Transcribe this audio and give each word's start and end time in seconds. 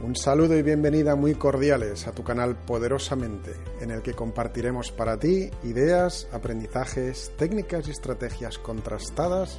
Un 0.00 0.14
saludo 0.14 0.56
y 0.56 0.62
bienvenida 0.62 1.16
muy 1.16 1.34
cordiales 1.34 2.06
a 2.06 2.12
tu 2.12 2.22
canal 2.22 2.54
Poderosamente, 2.54 3.56
en 3.80 3.90
el 3.90 4.00
que 4.00 4.14
compartiremos 4.14 4.92
para 4.92 5.18
ti 5.18 5.50
ideas, 5.64 6.28
aprendizajes, 6.30 7.32
técnicas 7.36 7.88
y 7.88 7.90
estrategias 7.90 8.58
contrastadas 8.58 9.58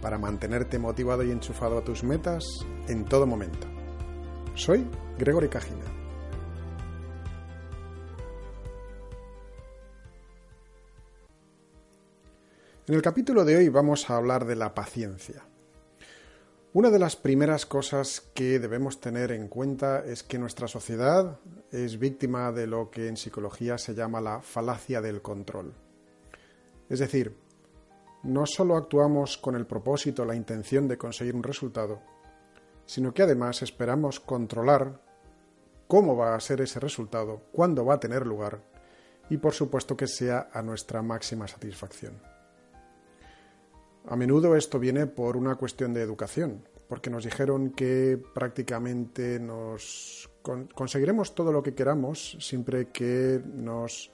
para 0.00 0.18
mantenerte 0.18 0.80
motivado 0.80 1.22
y 1.22 1.30
enchufado 1.30 1.78
a 1.78 1.84
tus 1.84 2.02
metas 2.02 2.44
en 2.88 3.04
todo 3.04 3.24
momento. 3.24 3.68
Soy 4.56 4.84
Gregory 5.16 5.48
Cajina. 5.48 5.84
En 12.88 12.94
el 12.96 13.00
capítulo 13.00 13.44
de 13.44 13.58
hoy 13.58 13.68
vamos 13.68 14.10
a 14.10 14.16
hablar 14.16 14.44
de 14.44 14.56
la 14.56 14.74
paciencia. 14.74 15.44
Una 16.74 16.88
de 16.88 16.98
las 16.98 17.16
primeras 17.16 17.66
cosas 17.66 18.22
que 18.32 18.58
debemos 18.58 18.98
tener 18.98 19.30
en 19.30 19.48
cuenta 19.48 20.02
es 20.06 20.22
que 20.22 20.38
nuestra 20.38 20.68
sociedad 20.68 21.38
es 21.70 21.98
víctima 21.98 22.50
de 22.50 22.66
lo 22.66 22.90
que 22.90 23.08
en 23.08 23.18
psicología 23.18 23.76
se 23.76 23.94
llama 23.94 24.22
la 24.22 24.40
falacia 24.40 25.02
del 25.02 25.20
control. 25.20 25.74
Es 26.88 26.98
decir, 27.00 27.36
no 28.22 28.46
solo 28.46 28.78
actuamos 28.78 29.36
con 29.36 29.54
el 29.54 29.66
propósito, 29.66 30.24
la 30.24 30.34
intención 30.34 30.88
de 30.88 30.96
conseguir 30.96 31.34
un 31.34 31.42
resultado, 31.42 32.00
sino 32.86 33.12
que 33.12 33.24
además 33.24 33.60
esperamos 33.60 34.18
controlar 34.18 34.98
cómo 35.86 36.16
va 36.16 36.34
a 36.34 36.40
ser 36.40 36.62
ese 36.62 36.80
resultado, 36.80 37.42
cuándo 37.52 37.84
va 37.84 37.96
a 37.96 38.00
tener 38.00 38.26
lugar 38.26 38.62
y 39.28 39.36
por 39.36 39.52
supuesto 39.52 39.94
que 39.94 40.06
sea 40.06 40.48
a 40.50 40.62
nuestra 40.62 41.02
máxima 41.02 41.46
satisfacción. 41.46 42.31
A 44.06 44.16
menudo 44.16 44.56
esto 44.56 44.78
viene 44.78 45.06
por 45.06 45.36
una 45.36 45.54
cuestión 45.54 45.94
de 45.94 46.02
educación, 46.02 46.66
porque 46.88 47.08
nos 47.10 47.24
dijeron 47.24 47.70
que 47.70 48.20
prácticamente 48.34 49.38
nos 49.38 50.28
conseguiremos 50.74 51.34
todo 51.34 51.52
lo 51.52 51.62
que 51.62 51.74
queramos 51.74 52.36
siempre 52.40 52.88
que 52.88 53.40
nos 53.54 54.10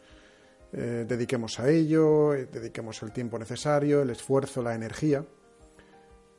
eh, 0.72 1.06
dediquemos 1.08 1.58
a 1.58 1.70
ello, 1.70 2.34
eh, 2.34 2.46
dediquemos 2.46 3.02
el 3.02 3.12
tiempo 3.12 3.38
necesario, 3.38 4.02
el 4.02 4.10
esfuerzo, 4.10 4.62
la 4.62 4.74
energía. 4.74 5.24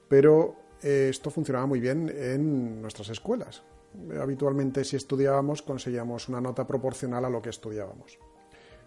Pero 0.07 0.55
eh, 0.83 1.07
esto 1.09 1.31
funcionaba 1.31 1.65
muy 1.65 1.79
bien 1.79 2.07
en 2.15 2.81
nuestras 2.81 3.09
escuelas. 3.09 3.63
Habitualmente 4.21 4.83
si 4.83 4.95
estudiábamos 4.95 5.63
conseguíamos 5.63 6.29
una 6.29 6.39
nota 6.39 6.67
proporcional 6.67 7.25
a 7.25 7.29
lo 7.29 7.41
que 7.41 7.49
estudiábamos 7.49 8.19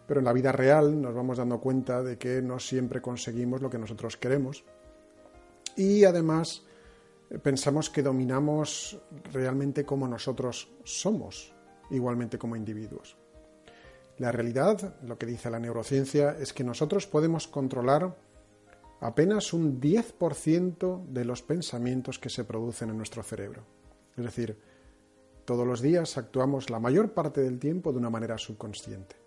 pero 0.06 0.20
en 0.20 0.24
la 0.24 0.32
vida 0.32 0.52
real 0.52 1.00
nos 1.00 1.14
vamos 1.14 1.38
dando 1.38 1.60
cuenta 1.60 2.02
de 2.02 2.18
que 2.18 2.42
no 2.42 2.58
siempre 2.58 3.00
conseguimos 3.00 3.62
lo 3.62 3.70
que 3.70 3.78
nosotros 3.78 4.16
queremos 4.16 4.64
y 5.76 6.04
además 6.04 6.62
eh, 7.30 7.38
pensamos 7.38 7.90
que 7.90 8.02
dominamos 8.02 8.98
realmente 9.32 9.84
como 9.84 10.08
nosotros 10.08 10.70
somos, 10.84 11.54
igualmente 11.90 12.38
como 12.38 12.56
individuos. 12.56 13.16
La 14.18 14.30
realidad, 14.30 14.96
lo 15.02 15.16
que 15.16 15.26
dice 15.26 15.50
la 15.50 15.58
neurociencia, 15.58 16.36
es 16.38 16.52
que 16.52 16.64
nosotros 16.64 17.06
podemos 17.06 17.48
controlar 17.48 18.14
apenas 19.00 19.52
un 19.52 19.80
10% 19.80 21.06
de 21.06 21.24
los 21.24 21.42
pensamientos 21.42 22.18
que 22.18 22.28
se 22.28 22.44
producen 22.44 22.90
en 22.90 22.98
nuestro 22.98 23.22
cerebro. 23.22 23.64
Es 24.16 24.24
decir, 24.24 24.58
todos 25.44 25.66
los 25.66 25.80
días 25.80 26.18
actuamos 26.18 26.70
la 26.70 26.78
mayor 26.78 27.12
parte 27.12 27.40
del 27.40 27.58
tiempo 27.58 27.90
de 27.92 27.98
una 27.98 28.10
manera 28.10 28.38
subconsciente 28.38 29.21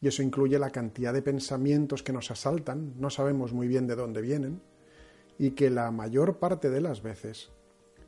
y 0.00 0.08
eso 0.08 0.22
incluye 0.22 0.58
la 0.58 0.70
cantidad 0.70 1.12
de 1.12 1.22
pensamientos 1.22 2.02
que 2.02 2.12
nos 2.12 2.30
asaltan, 2.30 2.94
no 2.98 3.10
sabemos 3.10 3.52
muy 3.52 3.68
bien 3.68 3.86
de 3.86 3.96
dónde 3.96 4.20
vienen, 4.20 4.60
y 5.38 5.52
que 5.52 5.70
la 5.70 5.90
mayor 5.90 6.38
parte 6.38 6.70
de 6.70 6.80
las 6.80 7.02
veces 7.02 7.50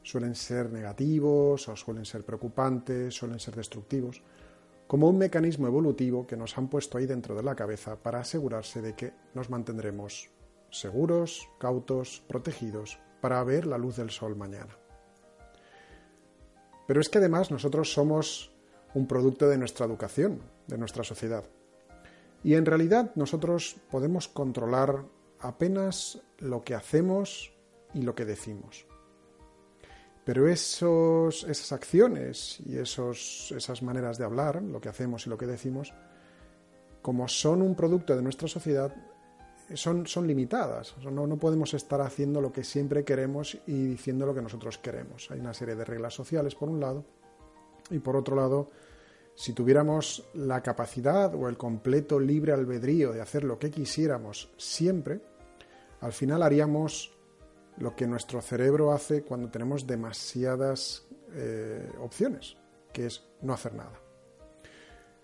suelen 0.03 0.35
ser 0.35 0.71
negativos 0.71 1.69
o 1.69 1.77
suelen 1.77 2.05
ser 2.05 2.25
preocupantes, 2.25 3.15
suelen 3.15 3.39
ser 3.39 3.55
destructivos, 3.57 4.23
como 4.87 5.09
un 5.09 5.19
mecanismo 5.19 5.67
evolutivo 5.67 6.27
que 6.27 6.37
nos 6.37 6.59
han 6.59 6.69
puesto 6.69 6.99
ahí 6.99 7.07
dentro 7.07 7.35
de 7.37 7.43
la 7.43 7.55
cabeza 7.55 7.97
para 7.97 8.21
asegurarse 8.21 8.83
de 8.83 8.95
que 8.95 9.13
nos 9.35 9.49
mantendremos 9.49 10.31
seguros, 10.71 11.49
cautos, 11.59 12.23
protegidos, 12.27 12.99
para 13.21 13.43
ver 13.45 13.67
la 13.67 13.79
luz 13.79 13.97
del 13.97 14.11
sol 14.11 14.35
mañana. 14.35 14.77
Pero 16.87 17.01
es 17.01 17.09
que 17.09 17.19
además 17.19 17.53
nosotros 17.53 17.93
somos 17.93 18.53
un 18.95 19.07
producto 19.07 19.49
de 19.49 19.59
nuestra 19.59 19.87
educación, 19.87 20.41
de 20.67 20.79
nuestra 20.79 21.05
sociedad. 21.05 21.45
Y 22.43 22.55
en 22.55 22.67
realidad 22.67 23.13
nosotros 23.15 23.77
podemos 23.91 24.29
controlar 24.29 25.05
apenas 25.41 26.21
lo 26.39 26.63
que 26.63 26.75
hacemos 26.75 27.53
y 27.95 28.03
lo 28.03 28.15
que 28.15 28.25
decimos. 28.25 28.87
Pero 30.25 30.49
esos, 30.49 31.45
esas 31.45 31.73
acciones 31.73 32.61
y 32.65 32.77
esos, 32.77 33.53
esas 33.57 33.83
maneras 33.83 34.19
de 34.19 34.25
hablar, 34.25 34.63
lo 34.63 34.81
que 34.81 34.89
hacemos 34.89 35.27
y 35.27 35.31
lo 35.31 35.39
que 35.39 35.47
decimos, 35.47 35.93
como 37.03 37.27
son 37.29 37.63
un 37.63 37.75
producto 37.75 38.15
de 38.15 38.23
nuestra 38.23 38.47
sociedad, 38.47 38.95
son, 39.75 40.07
son 40.07 40.27
limitadas. 40.27 40.95
no, 41.11 41.27
no 41.27 41.37
podemos 41.39 41.75
estar 41.75 42.01
haciendo 42.01 42.41
lo 42.41 42.53
que 42.53 42.65
siempre 42.65 43.05
queremos 43.05 43.57
y 43.67 43.87
diciendo 43.87 44.27
lo 44.27 44.35
que 44.35 44.43
nosotros 44.43 44.79
queremos. 44.79 45.31
Hay 45.31 45.41
una 45.41 45.55
serie 45.55 45.75
de 45.75 45.85
reglas 45.85 46.15
sociales, 46.15 46.55
por 46.55 46.69
un 46.69 46.81
lado, 46.81 47.05
y 47.91 47.99
por 47.99 48.17
otro 48.17 48.37
lado, 48.37 48.69
si 49.41 49.55
tuviéramos 49.55 50.23
la 50.35 50.63
capacidad 50.63 51.35
o 51.35 51.49
el 51.49 51.57
completo 51.57 52.21
libre 52.21 52.53
albedrío 52.53 53.11
de 53.11 53.23
hacer 53.23 53.43
lo 53.43 53.59
que 53.59 53.71
quisiéramos 53.71 54.53
siempre, 54.59 55.23
al 56.03 56.13
final 56.13 56.43
haríamos 56.43 57.11
lo 57.79 57.97
que 57.97 58.07
nuestro 58.07 58.43
cerebro 58.43 58.93
hace 58.93 59.23
cuando 59.23 59.49
tenemos 59.49 59.87
demasiadas 59.87 61.07
eh, 61.33 61.91
opciones, 62.03 62.59
que 62.93 63.07
es 63.07 63.25
no 63.41 63.55
hacer 63.55 63.73
nada. 63.73 63.99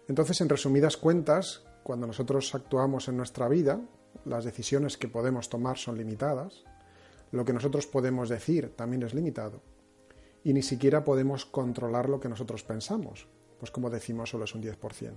Entonces, 0.08 0.40
en 0.40 0.48
resumidas 0.48 0.96
cuentas, 0.96 1.62
cuando 1.82 2.06
nosotros 2.06 2.54
actuamos 2.54 3.08
en 3.08 3.18
nuestra 3.18 3.48
vida, 3.48 3.82
las 4.24 4.46
decisiones 4.46 4.96
que 4.96 5.08
podemos 5.08 5.50
tomar 5.50 5.76
son 5.76 5.98
limitadas, 5.98 6.64
lo 7.32 7.44
que 7.44 7.52
nosotros 7.52 7.86
podemos 7.86 8.30
decir 8.30 8.74
también 8.76 9.02
es 9.02 9.12
limitado, 9.12 9.60
y 10.42 10.54
ni 10.54 10.62
siquiera 10.62 11.04
podemos 11.04 11.44
controlar 11.44 12.08
lo 12.08 12.18
que 12.18 12.30
nosotros 12.30 12.62
pensamos, 12.62 13.28
pues 13.58 13.70
como 13.70 13.90
decimos 13.90 14.30
solo 14.30 14.44
es 14.44 14.54
un 14.54 14.62
10%. 14.62 15.14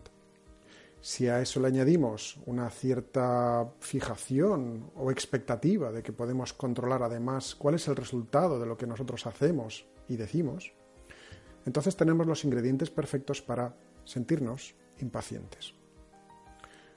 Si 1.01 1.27
a 1.27 1.39
eso 1.41 1.61
le 1.61 1.67
añadimos 1.67 2.37
una 2.45 2.69
cierta 2.69 3.71
fijación 3.79 4.91
o 4.95 5.11
expectativa 5.11 5.91
de 5.91 6.03
que 6.03 6.11
podemos 6.11 6.51
controlar 6.51 7.03
además 7.03 7.55
cuál 7.55 7.75
es 7.75 7.87
el 7.87 7.95
resultado 7.95 8.59
de 8.59 8.65
lo 8.65 8.77
que 8.77 8.87
nosotros 8.87 9.25
hacemos 9.25 9.85
y 10.09 10.17
decimos, 10.17 10.73
entonces 11.65 11.95
tenemos 11.95 12.27
los 12.27 12.43
ingredientes 12.43 12.89
perfectos 12.89 13.41
para 13.41 13.75
sentirnos 14.03 14.75
impacientes. 14.99 15.73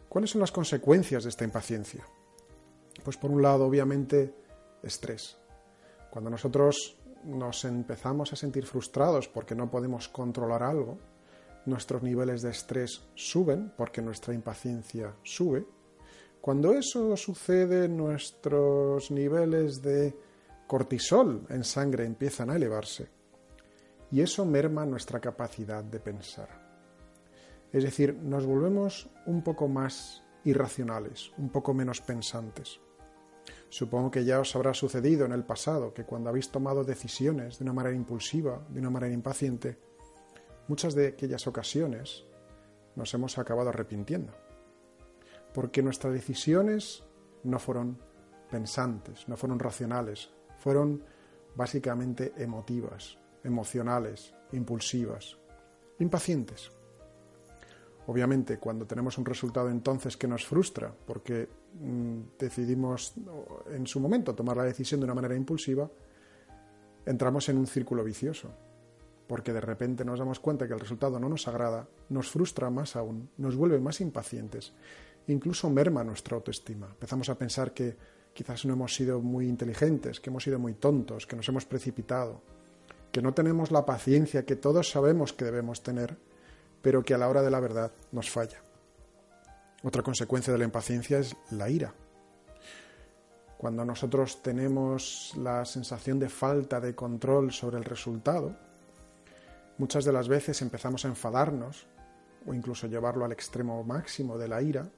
¿Cuáles 0.09 0.31
son 0.31 0.41
las 0.41 0.53
consecuencias 0.53 1.23
de 1.23 1.31
esta 1.31 1.45
impaciencia? 1.45 2.05
Pues 3.05 3.17
por 3.17 3.31
un 3.31 3.41
lado, 3.41 3.67
obviamente, 3.67 4.35
estrés. 4.83 5.39
Cuando 6.11 6.29
nosotros 6.29 6.99
nos 7.25 7.65
empezamos 7.65 8.33
a 8.33 8.37
sentir 8.37 8.67
frustrados 8.67 9.29
porque 9.29 9.55
no 9.55 9.71
podemos 9.71 10.09
controlar 10.09 10.63
algo, 10.63 10.99
nuestros 11.67 12.03
niveles 12.03 12.43
de 12.43 12.51
estrés 12.51 13.03
suben 13.15 13.73
porque 13.77 14.03
nuestra 14.03 14.35
impaciencia 14.35 15.15
sube. 15.23 15.67
Cuando 16.41 16.73
eso 16.73 17.17
sucede, 17.17 17.89
nuestros 17.89 19.11
niveles 19.11 19.81
de 19.83 20.17
cortisol 20.67 21.47
en 21.49 21.65
sangre 21.65 22.05
empiezan 22.05 22.51
a 22.51 22.57
elevarse 22.57 23.09
y 24.11 24.21
eso 24.21 24.45
merma 24.45 24.85
nuestra 24.85 25.21
capacidad 25.21 25.83
de 25.83 26.01
pensar. 26.01 26.49
Es 27.73 27.85
decir, 27.85 28.15
nos 28.15 28.45
volvemos 28.45 29.09
un 29.27 29.43
poco 29.43 29.69
más 29.69 30.23
irracionales, 30.45 31.33
un 31.39 31.49
poco 31.49 31.73
menos 31.73 32.01
pensantes. 32.01 32.81
Supongo 33.71 34.11
que 34.11 34.25
ya 34.25 34.41
os 34.41 34.55
habrá 34.55 34.75
sucedido 34.75 35.25
en 35.25 35.33
el 35.33 35.45
pasado 35.45 35.95
que 35.95 36.05
cuando 36.05 36.29
habéis 36.29 36.51
tomado 36.51 36.85
decisiones 36.85 37.59
de 37.59 37.65
una 37.65 37.73
manera 37.73 37.97
impulsiva, 37.97 38.63
de 38.69 38.81
una 38.81 38.91
manera 38.91 39.15
impaciente, 39.15 39.79
muchas 40.69 40.95
de 40.95 41.09
aquellas 41.09 41.47
ocasiones 41.47 42.25
nos 42.97 43.13
hemos 43.15 43.39
acabado 43.39 43.71
arrepintiendo, 43.71 44.33
porque 45.55 45.83
nuestras 45.83 46.13
decisiones 46.13 47.05
no 47.45 47.59
fueron 47.59 47.99
pensantes, 48.51 49.29
no 49.29 49.37
fueron 49.37 49.59
racionales, 49.59 50.31
fueron 50.59 51.03
básicamente 51.55 52.33
emotivas, 52.37 53.19
emocionales, 53.45 54.35
impulsivas, 54.53 55.39
impacientes. 55.99 56.71
Obviamente, 58.07 58.59
cuando 58.59 58.87
tenemos 58.87 59.17
un 59.19 59.25
resultado 59.25 59.71
entonces 59.71 60.17
que 60.17 60.27
nos 60.27 60.45
frustra, 60.45 60.93
porque 61.07 61.49
mm, 61.75 62.21
decidimos 62.39 63.15
en 63.71 63.87
su 63.87 64.01
momento 64.01 64.35
tomar 64.35 64.57
la 64.57 64.65
decisión 64.65 65.01
de 65.01 65.05
una 65.05 65.15
manera 65.15 65.37
impulsiva, 65.37 65.89
entramos 67.07 67.49
en 67.49 67.59
un 67.59 67.67
círculo 67.67 68.03
vicioso 68.05 68.51
porque 69.27 69.53
de 69.53 69.61
repente 69.61 70.05
nos 70.05 70.19
damos 70.19 70.41
cuenta 70.41 70.67
que 70.67 70.75
el 70.75 70.81
resultado 70.81 71.19
no 71.19 71.29
nos 71.29 71.49
agrada, 71.49 71.89
nos 72.09 72.31
frustra 72.31 72.71
más 72.71 72.97
aún, 72.97 73.31
nos 73.39 73.57
vuelve 73.57 73.81
más 73.81 74.01
impacientes, 74.01 74.73
incluso 75.27 75.71
merma 75.71 76.05
nuestra 76.05 76.37
autoestima. 76.37 76.89
Empezamos 76.89 77.29
a 77.29 77.39
pensar 77.39 77.73
que 77.73 77.97
quizás 78.35 78.65
no 78.65 78.75
hemos 78.75 78.95
sido 78.95 79.21
muy 79.21 79.49
inteligentes, 79.49 80.21
que 80.21 80.31
hemos 80.31 80.45
sido 80.45 80.59
muy 80.59 80.75
tontos, 80.75 81.27
que 81.27 81.37
nos 81.37 81.49
hemos 81.49 81.65
precipitado, 81.65 82.43
que 83.11 83.23
no 83.23 83.35
tenemos 83.35 83.71
la 83.71 83.85
paciencia 83.85 84.45
que 84.45 84.57
todos 84.57 84.91
sabemos 84.91 85.33
que 85.33 85.45
debemos 85.45 85.83
tener, 85.83 86.17
pero 86.81 87.03
que 87.03 87.15
a 87.15 87.19
la 87.19 87.29
hora 87.29 87.43
de 87.43 87.51
la 87.51 87.61
verdad 87.61 87.93
nos 88.11 88.31
falla. 88.31 88.63
Otra 89.85 90.03
consecuencia 90.03 90.53
de 90.53 90.59
la 90.59 90.65
impaciencia 90.65 91.19
es 91.19 91.37
la 91.51 91.69
ira. 91.69 91.95
Cuando 93.59 93.85
nosotros 93.85 94.43
tenemos 94.43 95.35
la 95.37 95.65
sensación 95.65 96.19
de 96.19 96.29
falta 96.29 96.81
de 96.81 96.95
control 96.95 97.53
sobre 97.53 97.79
el 97.79 97.85
resultado, 97.85 98.57
muchas 99.79 100.05
de 100.05 100.13
las 100.13 100.29
veces 100.29 100.63
empezamos 100.63 101.05
a 101.05 101.09
enfadarnos 101.09 101.87
o 102.47 102.55
incluso 102.55 102.87
llevarlo 102.87 103.25
al 103.25 103.33
extremo 103.33 103.83
máximo 103.85 104.39
de 104.39 104.49
la 104.49 104.63
ira 104.63 104.91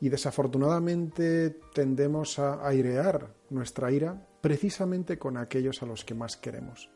y 0.00 0.08
desafortunadamente 0.08 1.58
tendemos 1.72 2.38
a 2.38 2.66
airear 2.66 3.28
nuestra 3.50 3.90
ira 3.90 4.26
precisamente 4.40 5.18
con 5.18 5.36
aquellos 5.36 5.82
a 5.82 5.86
los 5.86 6.04
que 6.04 6.14
más 6.14 6.36
queremos 6.36 6.90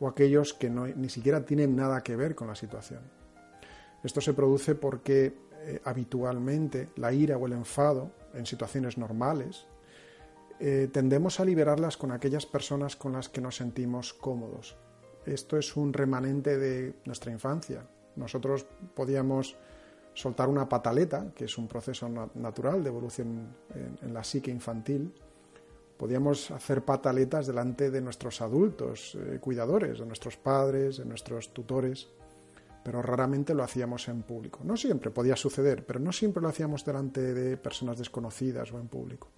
o 0.00 0.08
aquellos 0.08 0.54
que 0.54 0.70
ni 0.70 1.08
siquiera 1.08 1.44
tienen 1.44 1.76
nada 1.76 2.02
que 2.02 2.16
ver 2.16 2.34
con 2.34 2.48
la 2.48 2.54
situación. 2.54 3.00
Esto 4.02 4.20
se 4.20 4.34
produce 4.34 4.74
porque 4.74 5.34
eh, 5.62 5.80
habitualmente 5.84 6.90
la 6.96 7.12
ira 7.12 7.38
o 7.38 7.46
el 7.46 7.52
enfado 7.52 8.10
en 8.34 8.44
situaciones 8.44 8.98
normales 8.98 9.66
eh, 10.60 10.88
tendemos 10.92 11.40
a 11.40 11.44
liberarlas 11.44 11.96
con 11.96 12.12
aquellas 12.12 12.46
personas 12.46 12.96
con 12.96 13.12
las 13.12 13.28
que 13.28 13.40
nos 13.40 13.56
sentimos 13.56 14.12
cómodos. 14.12 14.76
Esto 15.26 15.56
es 15.56 15.76
un 15.76 15.92
remanente 15.92 16.58
de 16.58 16.94
nuestra 17.04 17.32
infancia. 17.32 17.86
Nosotros 18.16 18.66
podíamos 18.94 19.56
soltar 20.12 20.48
una 20.48 20.68
pataleta, 20.68 21.32
que 21.34 21.46
es 21.46 21.58
un 21.58 21.66
proceso 21.66 22.08
natural 22.34 22.82
de 22.82 22.88
evolución 22.88 23.48
en, 23.74 24.14
la 24.14 24.22
psique 24.22 24.50
infantil, 24.50 25.12
podíamos 25.96 26.50
hacer 26.50 26.84
pataletas 26.84 27.46
delante 27.46 27.90
de 27.90 28.00
nuestros 28.00 28.40
adultos, 28.40 29.16
eh, 29.16 29.38
cuidadores, 29.40 29.98
de 29.98 30.06
nuestros 30.06 30.36
padres, 30.36 30.98
de 30.98 31.04
nuestros 31.04 31.52
tutores, 31.52 32.08
pero 32.84 33.02
raramente 33.02 33.54
lo 33.54 33.64
hacíamos 33.64 34.08
en 34.08 34.22
público. 34.22 34.60
No 34.62 34.76
siempre 34.76 35.10
podía 35.10 35.36
suceder, 35.36 35.84
pero 35.84 35.98
no 35.98 36.12
siempre 36.12 36.42
lo 36.42 36.48
hacíamos 36.48 36.84
delante 36.84 37.34
de 37.34 37.56
personas 37.56 37.98
desconocidas 37.98 38.72
o 38.72 38.78
en 38.78 38.88
público. 38.88 39.28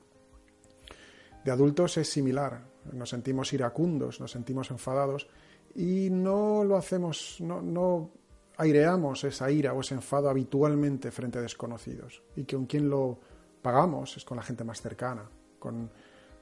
De 1.45 1.53
adultos 1.53 1.97
es 1.97 2.11
similar, 2.11 2.61
nos 2.93 3.11
sentimos 3.11 3.53
iracundos, 3.53 4.21
nos 4.21 4.33
sentimos 4.33 4.71
enfadados 4.73 5.29
y 5.77 6.09
no 6.09 6.65
lo 6.65 6.77
hacemos, 6.77 7.37
no, 7.41 8.11
aireamos 8.57 9.23
esa 9.25 9.51
ira 9.51 9.75
o 9.75 9.83
ese 9.83 9.95
enfado 9.95 10.31
habitualmente 10.31 11.11
frente 11.11 11.39
a 11.39 11.43
desconocidos 11.43 12.23
y 12.35 12.45
con 12.45 12.65
quien 12.65 12.89
lo 12.89 13.19
pagamos 13.61 14.17
es 14.17 14.25
con 14.25 14.39
la 14.39 14.43
gente 14.43 14.65
más 14.65 14.81
cercana, 14.81 15.29
con 15.59 15.91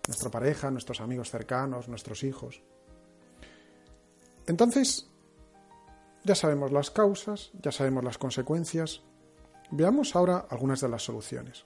nuestra 0.06 0.30
pareja, 0.30 0.70
nuestros 0.70 1.00
amigos 1.00 1.30
cercanos, 1.30 1.88
nuestros 1.88 2.22
hijos. 2.22 2.62
Entonces, 4.46 5.10
ya 6.22 6.36
sabemos 6.36 6.70
las 6.70 6.90
causas, 6.90 7.50
ya 7.60 7.72
sabemos 7.72 8.04
las 8.04 8.18
consecuencias. 8.18 9.02
Veamos 9.70 10.14
ahora 10.14 10.46
algunas 10.48 10.80
de 10.80 10.88
las 10.88 11.02
soluciones. 11.02 11.64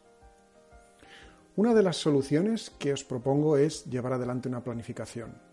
Una 1.56 1.74
de 1.74 1.82
las 1.82 1.96
soluciones 1.96 2.70
que 2.70 2.92
os 2.92 3.04
propongo 3.04 3.58
es 3.58 3.84
llevar 3.84 4.14
adelante 4.14 4.48
una 4.48 4.62
planificación. 4.62 5.47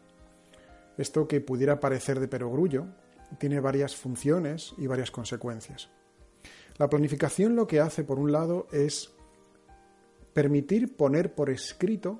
Esto 0.97 1.27
que 1.27 1.41
pudiera 1.41 1.79
parecer 1.79 2.19
de 2.19 2.27
perogrullo, 2.27 2.87
tiene 3.39 3.59
varias 3.59 3.95
funciones 3.95 4.73
y 4.77 4.87
varias 4.87 5.11
consecuencias. 5.11 5.89
La 6.77 6.89
planificación 6.89 7.55
lo 7.55 7.67
que 7.67 7.79
hace, 7.79 8.03
por 8.03 8.19
un 8.19 8.31
lado, 8.31 8.67
es 8.71 9.13
permitir 10.33 10.95
poner 10.95 11.33
por 11.33 11.49
escrito 11.49 12.19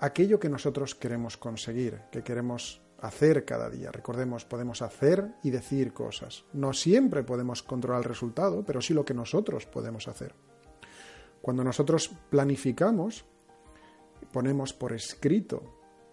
aquello 0.00 0.40
que 0.40 0.48
nosotros 0.48 0.94
queremos 0.94 1.36
conseguir, 1.36 2.00
que 2.10 2.24
queremos 2.24 2.82
hacer 2.98 3.44
cada 3.44 3.70
día. 3.70 3.92
Recordemos, 3.92 4.44
podemos 4.44 4.82
hacer 4.82 5.34
y 5.42 5.50
decir 5.50 5.92
cosas. 5.92 6.44
No 6.52 6.72
siempre 6.72 7.22
podemos 7.22 7.62
controlar 7.62 8.02
el 8.02 8.08
resultado, 8.08 8.64
pero 8.64 8.80
sí 8.80 8.94
lo 8.94 9.04
que 9.04 9.14
nosotros 9.14 9.66
podemos 9.66 10.08
hacer. 10.08 10.34
Cuando 11.40 11.64
nosotros 11.64 12.10
planificamos, 12.30 13.24
ponemos 14.32 14.72
por 14.72 14.92
escrito 14.92 15.62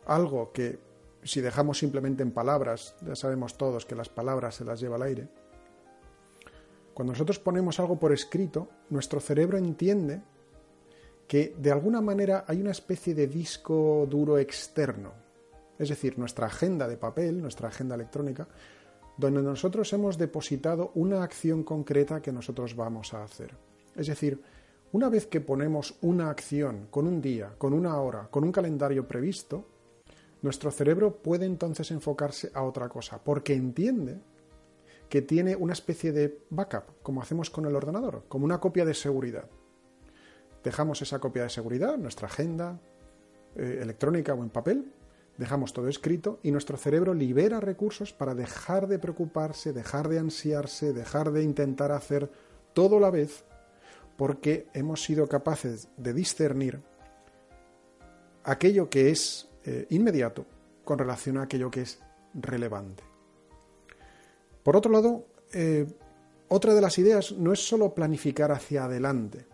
algo 0.06 0.52
que 0.52 0.80
si 1.24 1.42
dejamos 1.42 1.78
simplemente 1.78 2.24
en 2.24 2.32
palabras, 2.32 2.96
ya 3.06 3.16
sabemos 3.16 3.58
todos 3.58 3.86
que 3.86 3.96
las 3.96 4.10
palabras 4.10 4.56
se 4.56 4.66
las 4.66 4.80
lleva 4.80 4.96
al 4.96 5.04
aire, 5.04 5.28
cuando 7.00 7.14
nosotros 7.14 7.40
ponemos 7.40 7.80
algo 7.80 7.98
por 7.98 8.12
escrito, 8.12 8.68
nuestro 8.90 9.22
cerebro 9.22 9.58
entiende 9.58 10.22
que 11.30 11.56
de 11.58 11.72
alguna 11.72 12.02
manera 12.02 12.44
hay 12.46 12.60
una 12.60 12.72
especie 12.72 13.16
de 13.16 13.26
disco 13.26 14.06
duro 14.10 14.38
externo, 14.38 15.14
es 15.78 15.88
decir, 15.88 16.20
nuestra 16.20 16.48
agenda 16.48 16.90
de 16.90 16.98
papel, 16.98 17.42
nuestra 17.42 17.70
agenda 17.70 17.96
electrónica, 17.96 18.50
donde 19.16 19.42
nosotros 19.42 19.94
hemos 19.94 20.18
depositado 20.18 20.92
una 20.96 21.24
acción 21.24 21.64
concreta 21.64 22.22
que 22.22 22.34
nosotros 22.34 22.76
vamos 22.76 23.14
a 23.14 23.24
hacer. 23.24 23.56
Es 23.96 24.08
decir, 24.08 24.42
una 24.92 25.08
vez 25.08 25.28
que 25.28 25.40
ponemos 25.40 25.96
una 26.02 26.30
acción 26.30 26.88
con 26.92 27.08
un 27.08 27.22
día, 27.22 27.54
con 27.58 27.72
una 27.72 27.98
hora, 28.02 28.28
con 28.30 28.44
un 28.44 28.52
calendario 28.52 29.08
previsto, 29.08 29.66
nuestro 30.42 30.72
cerebro 30.72 31.22
puede 31.22 31.46
entonces 31.46 31.92
enfocarse 31.92 32.52
a 32.54 32.64
otra 32.64 32.90
cosa, 32.90 33.24
porque 33.24 33.54
entiende 33.54 34.22
que 35.10 35.22
tiene 35.22 35.56
una 35.56 35.74
especie 35.74 36.12
de 36.12 36.44
backup, 36.50 37.02
como 37.02 37.22
hacemos 37.22 37.50
con 37.50 37.66
el 37.66 37.76
ordenador, 37.76 38.26
como 38.28 38.46
una 38.46 38.60
copia 38.60 38.86
de 38.86 38.94
seguridad. 38.94 39.50
Dejamos 40.64 41.02
esa 41.02 41.20
copia 41.20 41.44
de 41.44 41.50
seguridad, 41.50 41.98
nuestra 41.98 42.28
agenda 42.28 42.80
eh, 43.56 43.80
electrónica 43.82 44.34
o 44.34 44.44
en 44.44 44.50
papel, 44.50 44.94
dejamos 45.38 45.74
todo 45.74 45.88
escrito 45.88 46.40
y 46.44 46.52
nuestro 46.52 46.78
cerebro 46.78 47.14
libera 47.14 47.60
recursos 47.60 48.14
para 48.14 48.36
dejar 48.36 48.88
de 48.88 49.00
preocuparse, 49.00 49.74
dejar 49.74 50.10
de 50.10 50.20
ansiarse, 50.20 50.94
dejar 50.94 51.32
de 51.32 51.44
intentar 51.44 51.92
hacer 51.92 52.30
todo 52.74 52.98
a 52.98 53.00
la 53.02 53.10
vez, 53.10 53.46
porque 54.18 54.68
hemos 54.74 55.04
sido 55.04 55.28
capaces 55.28 55.88
de 55.98 56.14
discernir 56.14 56.82
aquello 58.44 58.90
que 58.90 59.10
es 59.10 59.49
eh, 59.72 59.86
inmediato 59.92 60.48
con 60.84 60.98
relación 60.98 61.38
a 61.38 61.44
aquello 61.44 61.70
que 61.70 61.82
es 61.82 62.00
relevante. 62.34 63.04
Por 64.64 64.76
otro 64.76 64.92
lado, 64.92 65.28
eh, 65.54 65.86
otra 66.48 66.74
de 66.74 66.82
las 66.82 66.98
ideas 66.98 67.34
no 67.34 67.54
es 67.54 67.60
solo 67.60 67.94
planificar 67.94 68.52
hacia 68.52 68.86
adelante, 68.86 69.46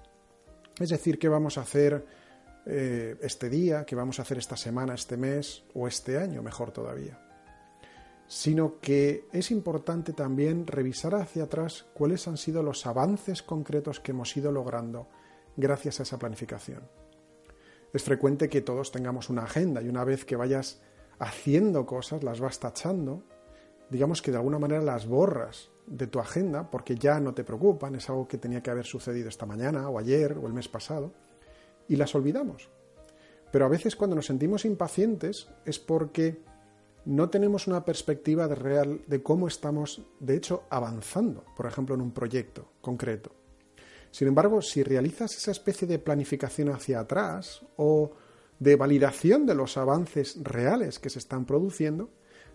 es 0.80 0.88
decir, 0.88 1.20
qué 1.20 1.28
vamos 1.28 1.58
a 1.58 1.64
hacer 1.64 2.06
eh, 2.66 3.18
este 3.22 3.50
día, 3.50 3.86
qué 3.86 3.94
vamos 3.94 4.20
a 4.20 4.22
hacer 4.22 4.38
esta 4.38 4.56
semana, 4.56 4.94
este 4.94 5.18
mes 5.18 5.66
o 5.74 5.86
este 5.86 6.18
año, 6.18 6.42
mejor 6.42 6.72
todavía, 6.72 7.20
sino 8.26 8.80
que 8.80 9.26
es 9.34 9.52
importante 9.52 10.14
también 10.14 10.66
revisar 10.66 11.14
hacia 11.16 11.44
atrás 11.44 11.88
cuáles 11.94 12.26
han 12.30 12.38
sido 12.38 12.64
los 12.64 12.86
avances 12.86 13.44
concretos 13.44 14.00
que 14.00 14.12
hemos 14.12 14.38
ido 14.38 14.50
logrando 14.50 15.10
gracias 15.58 16.00
a 16.00 16.04
esa 16.04 16.18
planificación 16.18 17.05
es 17.96 18.04
frecuente 18.04 18.50
que 18.50 18.62
todos 18.62 18.92
tengamos 18.92 19.30
una 19.30 19.44
agenda 19.44 19.82
y 19.82 19.88
una 19.88 20.04
vez 20.04 20.26
que 20.26 20.36
vayas 20.36 20.82
haciendo 21.18 21.86
cosas, 21.86 22.24
las 22.24 22.42
vas 22.42 22.60
tachando, 22.60 23.24
digamos 23.90 24.22
que 24.22 24.32
de 24.32 24.38
alguna 24.38 24.60
manera 24.60 24.82
las 24.82 25.08
borras 25.08 25.70
de 25.88 26.08
tu 26.08 26.20
agenda 26.20 26.70
porque 26.70 26.96
ya 26.96 27.22
no 27.22 27.34
te 27.34 27.46
preocupan, 27.46 27.96
es 27.96 28.10
algo 28.10 28.28
que 28.28 28.38
tenía 28.38 28.62
que 28.62 28.70
haber 28.70 28.86
sucedido 28.86 29.30
esta 29.30 29.46
mañana 29.46 29.88
o 29.90 29.98
ayer 29.98 30.38
o 30.38 30.46
el 30.46 30.54
mes 30.54 30.68
pasado, 30.68 31.14
y 31.88 31.96
las 31.96 32.14
olvidamos. 32.16 32.70
Pero 33.52 33.66
a 33.66 33.70
veces 33.70 33.96
cuando 33.96 34.18
nos 34.18 34.26
sentimos 34.26 34.66
impacientes 34.66 35.48
es 35.64 35.80
porque 35.80 36.44
no 37.06 37.30
tenemos 37.30 37.66
una 37.66 37.86
perspectiva 37.86 38.50
de 38.50 38.56
real 38.56 39.02
de 39.08 39.24
cómo 39.24 39.48
estamos, 39.48 40.02
de 40.20 40.36
hecho, 40.36 40.64
avanzando, 40.70 41.46
por 41.56 41.66
ejemplo, 41.66 41.96
en 41.96 42.02
un 42.02 42.12
proyecto 42.12 42.74
concreto. 42.82 43.32
Sin 44.16 44.30
embargo, 44.30 44.62
si 44.62 44.82
realizas 44.82 45.36
esa 45.36 45.52
especie 45.52 45.86
de 45.86 46.00
planificación 46.00 46.70
hacia 46.70 47.02
atrás 47.02 47.66
o 47.76 48.14
de 48.58 48.78
validación 48.78 49.46
de 49.46 49.56
los 49.56 49.76
avances 49.76 50.38
reales 50.42 51.00
que 51.00 51.10
se 51.10 51.20
están 51.20 51.44
produciendo, 51.44 52.12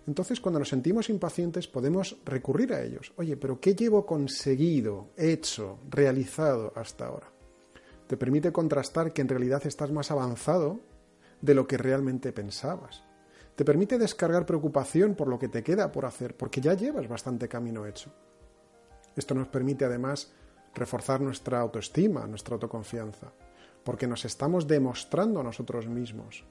entonces 0.07 0.40
cuando 0.40 0.59
nos 0.59 0.71
sentimos 0.71 1.11
impacientes 1.11 1.69
podemos 1.69 2.17
recurrir 2.25 2.73
a 2.73 2.83
ellos. 2.83 3.12
Oye, 3.17 3.37
pero 3.37 3.61
¿qué 3.61 3.75
llevo 3.75 4.07
conseguido, 4.07 5.11
hecho, 5.19 5.81
realizado 5.90 6.73
hasta 6.76 7.09
ahora? 7.09 7.31
Te 8.07 8.17
permite 8.17 8.52
contrastar 8.52 9.12
que 9.12 9.21
en 9.21 9.29
realidad 9.29 9.61
estás 9.67 9.93
más 9.93 10.11
avanzado 10.11 10.81
de 11.43 11.55
lo 11.55 11.67
que 11.67 11.76
realmente 11.76 12.33
pensabas. 12.33 13.05
Te 13.55 13.67
permite 13.67 13.99
descargar 13.99 14.47
preocupación 14.47 15.14
por 15.14 15.29
lo 15.29 15.38
que 15.38 15.49
te 15.49 15.62
queda 15.62 15.93
por 15.93 16.07
hacer, 16.07 16.38
porque 16.38 16.62
ya 16.62 16.73
llevas 16.73 17.07
bastante 17.07 17.49
camino 17.49 17.85
hecho. 17.87 18.11
Esto 19.14 19.35
nos 19.35 19.49
permite 19.49 19.85
además 19.85 20.33
reforzar 20.74 21.20
nuestra 21.20 21.60
autoestima, 21.60 22.26
nuestra 22.26 22.54
autoconfianza, 22.54 23.32
porque 23.84 24.06
nos 24.06 24.24
estamos 24.24 24.66
demostrando 24.66 25.40
a 25.40 25.44
nosotros 25.44 25.86
mismos 25.86 26.44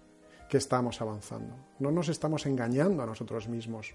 que 0.49 0.57
estamos 0.57 0.99
avanzando. 1.01 1.55
No 1.79 1.91
nos 1.91 2.09
estamos 2.09 2.45
engañando 2.45 3.03
a 3.03 3.05
nosotros 3.05 3.47
mismos, 3.47 3.93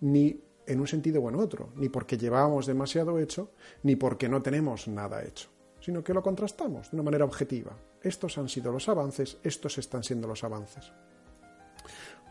ni 0.00 0.40
en 0.66 0.80
un 0.80 0.86
sentido 0.86 1.22
o 1.22 1.28
en 1.28 1.36
otro, 1.36 1.70
ni 1.76 1.88
porque 1.88 2.18
llevamos 2.18 2.66
demasiado 2.66 3.18
hecho, 3.18 3.50
ni 3.84 3.96
porque 3.96 4.28
no 4.28 4.42
tenemos 4.42 4.88
nada 4.88 5.22
hecho, 5.22 5.48
sino 5.80 6.02
que 6.02 6.12
lo 6.12 6.22
contrastamos 6.22 6.90
de 6.90 6.96
una 6.96 7.04
manera 7.04 7.24
objetiva. 7.24 7.76
Estos 8.02 8.36
han 8.36 8.48
sido 8.48 8.72
los 8.72 8.88
avances, 8.88 9.38
estos 9.42 9.78
están 9.78 10.02
siendo 10.02 10.26
los 10.26 10.42
avances. 10.42 10.92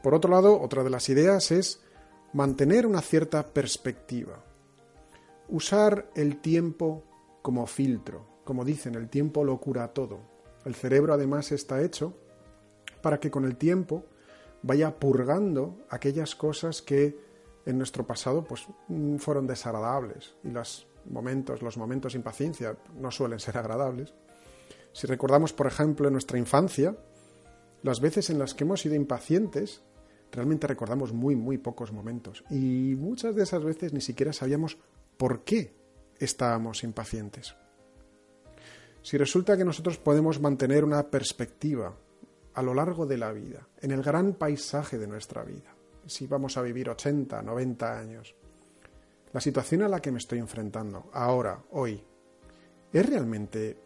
Por 0.04 0.14
otro 0.14 0.30
lado, 0.30 0.62
otra 0.62 0.84
de 0.84 0.90
las 0.90 1.10
ideas 1.10 1.52
es 1.52 1.82
mantener 2.34 2.86
una 2.86 3.02
cierta 3.02 3.44
perspectiva. 3.44 4.44
Usar 5.48 6.12
el 6.16 6.42
tiempo 6.42 7.04
como 7.46 7.68
filtro. 7.68 8.26
Como 8.44 8.66
dicen, 8.66 8.96
el 8.96 9.08
tiempo 9.08 9.44
lo 9.44 9.60
cura 9.60 9.94
todo. 9.94 10.18
El 10.66 10.74
cerebro 10.74 11.14
además 11.14 11.52
está 11.52 11.84
hecho 11.84 12.18
para 13.04 13.20
que 13.20 13.30
con 13.30 13.46
el 13.46 13.56
tiempo 13.56 14.04
vaya 14.64 14.96
purgando 15.00 15.86
aquellas 15.92 16.36
cosas 16.36 16.82
que 16.82 17.16
en 17.68 17.78
nuestro 17.78 18.04
pasado 18.04 18.44
pues 18.44 18.66
mm, 18.88 19.18
fueron 19.18 19.46
desagradables 19.46 20.34
y 20.44 20.50
los 20.50 20.88
momentos, 21.06 21.62
los 21.62 21.78
momentos 21.78 22.14
de 22.14 22.18
impaciencia 22.18 22.78
no 23.00 23.12
suelen 23.12 23.40
ser 23.40 23.60
agradables. 23.60 24.16
Si 24.92 25.06
recordamos, 25.06 25.54
por 25.54 25.68
ejemplo, 25.68 26.08
en 26.08 26.14
nuestra 26.14 26.40
infancia, 26.40 26.98
las 27.84 28.02
veces 28.02 28.32
en 28.32 28.40
las 28.40 28.56
que 28.56 28.64
hemos 28.64 28.82
sido 28.82 28.96
impacientes, 28.96 29.84
realmente 30.32 30.66
recordamos 30.66 31.14
muy, 31.14 31.36
muy 31.36 31.60
pocos 31.60 31.92
momentos. 31.92 32.44
Y 32.50 32.96
muchas 32.98 33.36
de 33.36 33.44
esas 33.44 33.64
veces 33.64 33.94
ni 33.94 34.02
siquiera 34.02 34.34
sabíamos 34.34 34.80
por 35.18 35.44
qué 35.44 35.85
estábamos 36.20 36.84
impacientes. 36.84 37.56
Si 39.02 39.18
resulta 39.18 39.56
que 39.56 39.66
nosotros 39.66 39.98
podemos 39.98 40.40
mantener 40.40 40.84
una 40.84 41.04
perspectiva 41.04 41.96
a 42.54 42.62
lo 42.62 42.74
largo 42.74 43.06
de 43.06 43.18
la 43.18 43.32
vida, 43.32 43.68
en 43.82 43.92
el 43.92 44.02
gran 44.02 44.34
paisaje 44.34 44.98
de 44.98 45.08
nuestra 45.08 45.44
vida, 45.44 45.76
si 46.08 46.28
vamos 46.28 46.58
a 46.58 46.62
vivir 46.62 46.90
80, 46.90 47.42
90 47.42 48.00
años, 48.00 48.36
la 49.34 49.42
situación 49.42 49.84
a 49.84 49.90
la 49.90 50.02
que 50.02 50.12
me 50.12 50.18
estoy 50.18 50.40
enfrentando 50.40 51.10
ahora, 51.14 51.62
hoy, 51.72 52.02
¿es 52.94 53.06
realmente 53.06 53.78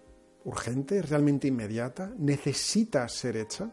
urgente? 0.45 0.99
¿Es 0.99 1.09
realmente 1.09 1.47
inmediata? 1.47 2.13
¿Necesita 2.17 3.07
ser 3.07 3.37
hecha? 3.37 3.71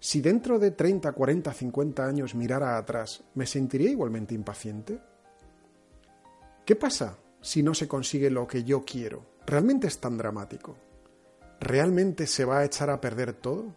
Si 0.00 0.20
dentro 0.20 0.58
de 0.58 0.72
30, 0.72 1.12
40, 1.12 1.52
50 1.52 2.04
años 2.04 2.34
mirara 2.34 2.76
atrás, 2.76 3.24
¿me 3.34 3.46
sentiría 3.46 3.90
igualmente 3.90 4.34
impaciente? 4.34 5.00
¿Qué 6.64 6.76
pasa 6.76 7.18
si 7.42 7.62
no 7.62 7.74
se 7.74 7.86
consigue 7.86 8.30
lo 8.30 8.46
que 8.46 8.64
yo 8.64 8.84
quiero? 8.86 9.26
¿Realmente 9.46 9.86
es 9.86 9.98
tan 9.98 10.16
dramático? 10.16 10.76
¿Realmente 11.60 12.26
se 12.26 12.46
va 12.46 12.60
a 12.60 12.64
echar 12.64 12.88
a 12.88 13.02
perder 13.02 13.34
todo? 13.34 13.74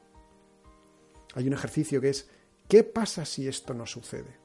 Hay 1.35 1.47
un 1.47 1.53
ejercicio 1.53 1.99
que 1.99 2.09
es 2.09 2.29
¿qué 2.69 2.85
pasa 2.85 3.25
si 3.25 3.45
esto 3.45 3.73
no 3.73 3.85
sucede? 3.85 4.37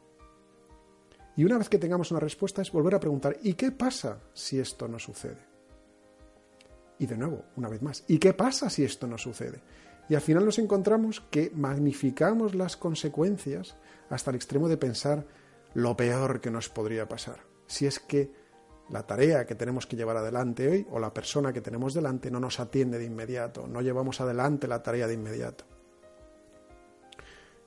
Y 1.37 1.45
una 1.45 1.57
vez 1.57 1.69
que 1.69 1.79
tengamos 1.79 2.11
una 2.11 2.19
respuesta 2.19 2.63
es 2.63 2.73
volver 2.73 2.97
a 2.97 3.01
preguntar 3.01 3.37
¿y 3.43 3.55
qué 3.55 3.71
pasa 3.71 4.19
si 4.35 4.59
esto 4.59 4.89
no 4.89 4.99
sucede? 4.99 5.53
Y 6.99 7.07
de 7.07 7.17
nuevo, 7.17 7.45
una 7.57 7.69
vez 7.69 7.81
más, 7.81 8.05
¿y 8.09 8.19
qué 8.19 8.33
pasa 8.33 8.69
si 8.71 8.83
esto 8.83 9.07
no 9.07 9.19
sucede? 9.19 9.61
Y 10.09 10.17
al 10.17 10.21
final 10.21 10.45
nos 10.45 10.59
encontramos 10.59 11.21
que 11.31 11.53
magnificamos 11.55 12.57
las 12.57 12.77
consecuencias 12.77 13.77
hasta 14.11 14.31
el 14.31 14.37
extremo 14.37 14.69
de 14.69 14.79
pensar 14.79 15.27
lo 15.75 15.97
peor 15.97 16.41
que 16.41 16.51
nos 16.51 16.69
podría 16.69 17.09
pasar. 17.09 17.52
Si 17.73 17.87
es 17.87 18.01
que 18.01 18.31
la 18.91 19.07
tarea 19.07 19.47
que 19.47 19.55
tenemos 19.55 19.87
que 19.87 19.97
llevar 19.97 20.19
adelante 20.19 20.69
hoy 20.69 20.87
o 20.91 21.01
la 21.01 21.15
persona 21.15 21.55
que 21.55 21.63
tenemos 21.63 21.95
delante 21.95 22.31
no 22.31 22.39
nos 22.39 22.61
atiende 22.61 22.99
de 22.99 23.07
inmediato, 23.07 23.67
no 23.67 23.81
llevamos 23.81 24.21
adelante 24.21 24.69
la 24.69 24.83
tarea 24.83 25.07
de 25.07 25.15
inmediato. 25.15 25.65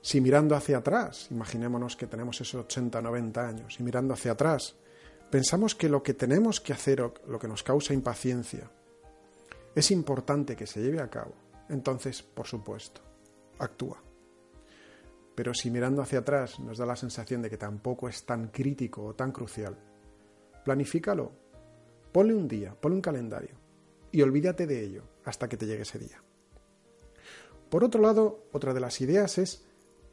Si 0.00 0.20
mirando 0.20 0.54
hacia 0.54 0.78
atrás, 0.78 1.26
imaginémonos 1.32 1.96
que 1.96 2.06
tenemos 2.06 2.40
esos 2.40 2.66
80, 2.66 3.02
90 3.02 3.48
años, 3.48 3.80
y 3.80 3.82
mirando 3.82 4.14
hacia 4.14 4.30
atrás, 4.30 4.76
pensamos 5.28 5.74
que 5.74 5.88
lo 5.88 6.04
que 6.04 6.14
tenemos 6.14 6.60
que 6.60 6.72
hacer 6.72 7.00
o 7.00 7.12
lo 7.26 7.40
que 7.40 7.48
nos 7.48 7.64
causa 7.64 7.92
impaciencia 7.92 8.70
es 9.74 9.90
importante 9.90 10.54
que 10.54 10.68
se 10.68 10.80
lleve 10.80 11.00
a 11.00 11.10
cabo, 11.10 11.34
entonces, 11.68 12.22
por 12.22 12.46
supuesto, 12.46 13.00
actúa. 13.58 14.00
Pero 15.34 15.52
si 15.52 15.68
mirando 15.72 16.00
hacia 16.00 16.20
atrás 16.20 16.60
nos 16.60 16.78
da 16.78 16.86
la 16.86 16.94
sensación 16.94 17.42
de 17.42 17.50
que 17.50 17.58
tampoco 17.58 18.08
es 18.08 18.24
tan 18.24 18.48
crítico 18.48 19.04
o 19.04 19.14
tan 19.14 19.32
crucial, 19.32 19.76
planifícalo, 20.66 21.30
ponle 22.10 22.34
un 22.34 22.48
día, 22.48 22.74
ponle 22.74 22.96
un 22.96 23.00
calendario 23.00 23.54
y 24.10 24.20
olvídate 24.20 24.66
de 24.66 24.82
ello 24.82 25.04
hasta 25.24 25.48
que 25.48 25.56
te 25.56 25.64
llegue 25.64 25.82
ese 25.82 26.00
día. 26.00 26.20
Por 27.70 27.84
otro 27.84 28.02
lado, 28.02 28.48
otra 28.50 28.74
de 28.74 28.80
las 28.80 29.00
ideas 29.00 29.38
es 29.38 29.64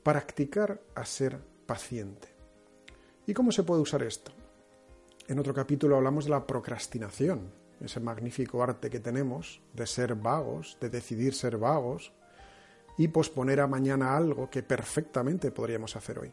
practicar 0.03 0.79
a 0.93 1.05
ser 1.05 1.39
paciente. 1.65 2.27
¿Y 3.25 3.33
cómo 3.33 3.51
se 3.51 3.63
puede 3.63 3.81
usar 3.81 4.03
esto? 4.03 4.31
En 5.27 5.39
otro 5.39 5.55
capítulo 5.55 5.95
hablamos 5.95 6.25
de 6.25 6.31
la 6.31 6.45
procrastinación, 6.45 7.51
ese 7.81 7.99
magnífico 7.99 8.61
arte 8.61 8.91
que 8.91 8.99
tenemos 8.99 9.59
de 9.73 9.87
ser 9.87 10.13
vagos, 10.13 10.77
de 10.79 10.91
decidir 10.91 11.33
ser 11.33 11.57
vagos 11.57 12.13
y 12.95 13.07
posponer 13.07 13.59
a 13.59 13.65
mañana 13.65 14.15
algo 14.15 14.51
que 14.51 14.61
perfectamente 14.61 15.49
podríamos 15.49 15.95
hacer 15.95 16.19
hoy. 16.19 16.31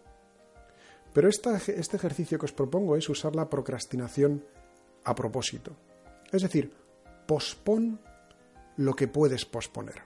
Pero 1.13 1.29
este 1.29 1.97
ejercicio 1.97 2.39
que 2.39 2.47
os 2.47 2.53
propongo 2.53 2.97
es 2.97 3.09
usar 3.09 3.35
la 3.35 3.51
procrastinación 3.51 4.45
a 5.05 5.15
propósito. 5.15 5.73
Es 6.31 6.43
decir, 6.43 6.73
pospon 7.27 7.99
lo 8.77 8.95
que 8.95 9.09
puedes 9.09 9.45
posponer. 9.45 10.03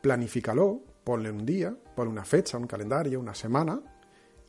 Planifícalo, 0.00 0.80
ponle 1.02 1.30
un 1.30 1.44
día, 1.44 1.74
ponle 1.96 2.12
una 2.12 2.24
fecha, 2.24 2.56
un 2.56 2.66
calendario, 2.66 3.20
una 3.20 3.34
semana 3.34 3.80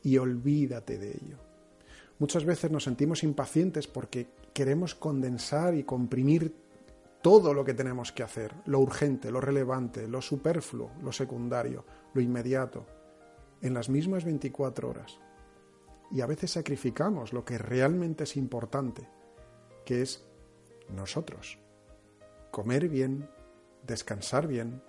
y 0.02 0.16
olvídate 0.16 0.98
de 0.98 1.10
ello. 1.10 1.38
Muchas 2.18 2.44
veces 2.44 2.70
nos 2.70 2.84
sentimos 2.84 3.24
impacientes 3.24 3.88
porque 3.88 4.28
queremos 4.54 4.94
condensar 4.94 5.74
y 5.74 5.82
comprimir 5.82 6.54
todo 7.20 7.52
lo 7.52 7.64
que 7.64 7.74
tenemos 7.74 8.12
que 8.12 8.22
hacer, 8.22 8.54
lo 8.66 8.78
urgente, 8.78 9.30
lo 9.30 9.40
relevante, 9.40 10.06
lo 10.06 10.22
superfluo, 10.22 10.92
lo 11.02 11.12
secundario, 11.12 11.84
lo 12.14 12.20
inmediato, 12.20 12.86
en 13.60 13.74
las 13.74 13.88
mismas 13.88 14.24
24 14.24 14.88
horas 14.88 15.18
y 16.12 16.20
a 16.20 16.26
veces 16.26 16.52
sacrificamos 16.52 17.32
lo 17.32 17.44
que 17.44 17.58
realmente 17.58 18.24
es 18.24 18.36
importante, 18.36 19.08
que 19.84 20.02
es 20.02 20.24
nosotros. 20.88 21.58
Comer 22.50 22.88
bien, 22.88 23.28
descansar 23.86 24.46
bien, 24.46 24.82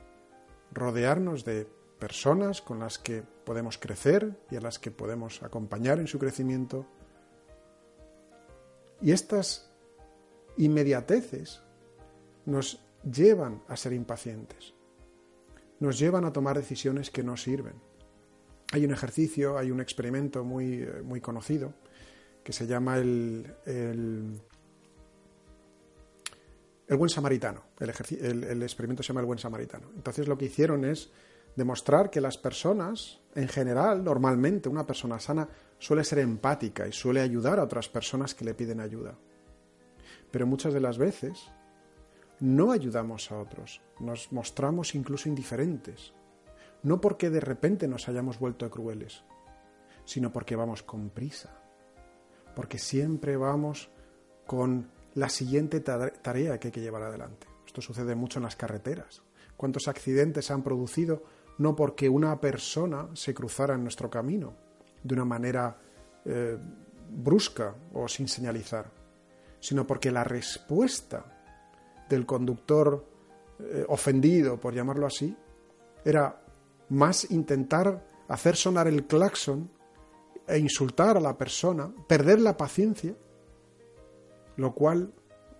rodearnos 0.72 1.46
de 1.46 1.68
personas 1.98 2.62
con 2.62 2.80
las 2.80 3.00
que 3.00 3.24
podemos 3.46 3.78
crecer 3.78 4.38
y 4.52 4.58
a 4.58 4.62
las 4.62 4.80
que 4.80 4.92
podemos 4.92 5.42
acompañar 5.44 6.00
en 6.00 6.08
su 6.08 6.20
crecimiento. 6.20 6.86
Y 9.02 9.12
estas 9.12 9.72
inmediateces 10.58 11.62
nos 12.46 12.86
llevan 13.10 13.64
a 13.70 13.78
ser 13.78 13.94
impacientes, 13.94 14.74
nos 15.80 15.98
llevan 15.98 16.26
a 16.26 16.34
tomar 16.34 16.58
decisiones 16.58 17.10
que 17.10 17.24
no 17.24 17.38
sirven 17.38 17.93
hay 18.74 18.86
un 18.86 18.92
ejercicio, 18.92 19.58
hay 19.58 19.70
un 19.70 19.80
experimento 19.80 20.44
muy, 20.44 20.82
eh, 20.82 21.02
muy 21.04 21.22
conocido 21.22 21.74
que 22.44 22.52
se 22.52 22.66
llama 22.66 22.98
el, 22.98 23.46
el, 23.66 24.42
buen 26.98 27.10
samaritano. 27.10 27.66
El, 27.80 28.44
el, 28.44 28.64
experimento 28.64 29.04
se 29.04 29.10
llama 29.10 29.22
el 29.22 29.28
buen 29.28 29.38
samaritano. 29.38 29.92
Entonces 29.96 30.28
lo 30.28 30.38
que 30.38 30.46
hicieron 30.46 30.86
es 30.86 31.12
demostrar 31.56 32.10
que 32.10 32.20
las 32.20 32.38
personas, 32.38 33.22
en 33.36 33.48
general, 33.48 34.04
normalmente, 34.04 34.70
una 34.70 34.88
persona 34.88 35.20
sana 35.20 35.48
suele 35.78 36.04
ser 36.04 36.20
empática 36.20 36.88
y 36.88 36.92
suele 36.92 37.22
ayudar 37.22 37.60
a 37.60 37.64
otras 37.64 37.88
personas 37.88 38.34
que 38.34 38.44
le 38.44 38.56
piden 38.56 38.82
ayuda. 38.82 39.16
Pero 40.32 40.48
muchas 40.48 40.74
de 40.74 40.82
las 40.82 40.98
veces 40.98 41.52
no 42.40 42.72
ayudamos 42.72 43.32
a 43.32 43.38
otros, 43.38 43.82
nos 44.00 44.32
mostramos 44.32 44.96
incluso 44.96 45.30
indiferentes 45.30 46.14
no 46.84 47.02
porque 47.02 47.30
de 47.30 47.40
repente 47.40 47.88
nos 47.88 48.08
hayamos 48.08 48.40
vuelto 48.40 48.70
crueles, 48.70 49.24
sino 50.06 50.32
porque 50.32 50.56
vamos 50.56 50.84
con 50.84 51.10
prisa, 51.10 51.58
porque 52.56 52.78
siempre 52.78 53.38
vamos 53.38 53.90
con 54.46 54.92
la 55.16 55.30
siguiente 55.30 55.80
tarea 55.80 56.60
que 56.60 56.68
hay 56.68 56.72
que 56.72 56.82
llevar 56.82 57.04
adelante. 57.04 57.48
Esto 57.66 57.82
sucede 57.82 58.16
mucho 58.16 58.40
en 58.40 58.44
las 58.44 58.56
carreteras. 58.56 59.24
¿Cuántos 59.56 59.88
accidentes 59.88 60.46
se 60.46 60.54
han 60.54 60.64
producido 60.64 61.24
no 61.58 61.76
porque 61.76 62.10
una 62.10 62.40
persona 62.40 63.08
se 63.14 63.34
cruzara 63.34 63.76
en 63.76 63.84
nuestro 63.84 64.10
camino 64.10 64.54
de 65.04 65.14
una 65.14 65.26
manera 65.26 65.78
eh, 66.26 66.58
brusca 67.10 67.76
o 67.94 68.08
sin 68.08 68.28
señalizar, 68.28 68.90
sino 69.60 69.86
porque 69.86 70.12
la 70.12 70.24
respuesta 70.24 71.26
del 72.10 72.26
conductor 72.26 73.06
eh, 73.60 73.86
ofendido, 73.88 74.60
por 74.60 74.74
llamarlo 74.74 75.06
así, 75.06 75.36
era 76.04 76.43
más 76.94 77.32
intentar 77.32 78.06
hacer 78.28 78.56
sonar 78.56 78.88
el 78.88 79.08
claxon 79.08 79.70
e 80.48 80.60
insultar 80.60 81.18
a 81.18 81.20
la 81.20 81.38
persona, 81.38 81.92
perder 82.08 82.40
la 82.40 82.56
paciencia, 82.56 83.16
lo 84.58 84.74
cual 84.76 85.12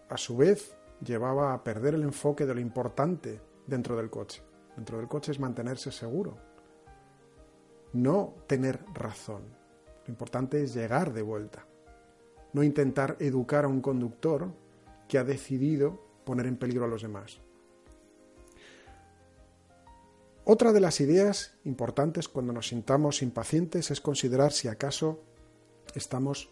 a 0.10 0.18
su 0.18 0.38
vez 0.38 0.76
llevaba 1.04 1.54
a 1.54 1.64
perder 1.64 1.96
el 1.96 2.04
enfoque 2.04 2.46
de 2.46 2.54
lo 2.54 2.62
importante 2.62 3.42
dentro 3.66 3.96
del 3.96 4.12
coche. 4.12 4.44
Dentro 4.76 4.98
del 4.98 5.08
coche 5.08 5.32
es 5.32 5.40
mantenerse 5.40 5.92
seguro, 5.92 6.38
no 7.94 8.36
tener 8.48 8.80
razón. 8.94 9.44
Lo 10.06 10.12
importante 10.12 10.62
es 10.62 10.74
llegar 10.74 11.14
de 11.14 11.22
vuelta, 11.24 11.66
no 12.54 12.62
intentar 12.62 13.18
educar 13.20 13.66
a 13.66 13.70
un 13.70 13.82
conductor 13.82 14.52
que 15.08 15.18
ha 15.18 15.24
decidido 15.24 16.00
poner 16.26 16.46
en 16.46 16.58
peligro 16.58 16.86
a 16.86 16.88
los 16.88 17.02
demás. 17.02 17.40
Otra 20.46 20.74
de 20.74 20.82
las 20.82 21.00
ideas 21.00 21.54
importantes 21.64 22.28
cuando 22.28 22.52
nos 22.52 22.68
sintamos 22.68 23.22
impacientes 23.22 23.92
es 23.92 24.02
considerar 24.02 24.52
si 24.52 24.68
acaso 24.68 25.24
estamos 25.96 26.50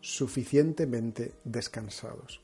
suficientemente 0.00 1.34
descansados. 1.44 2.42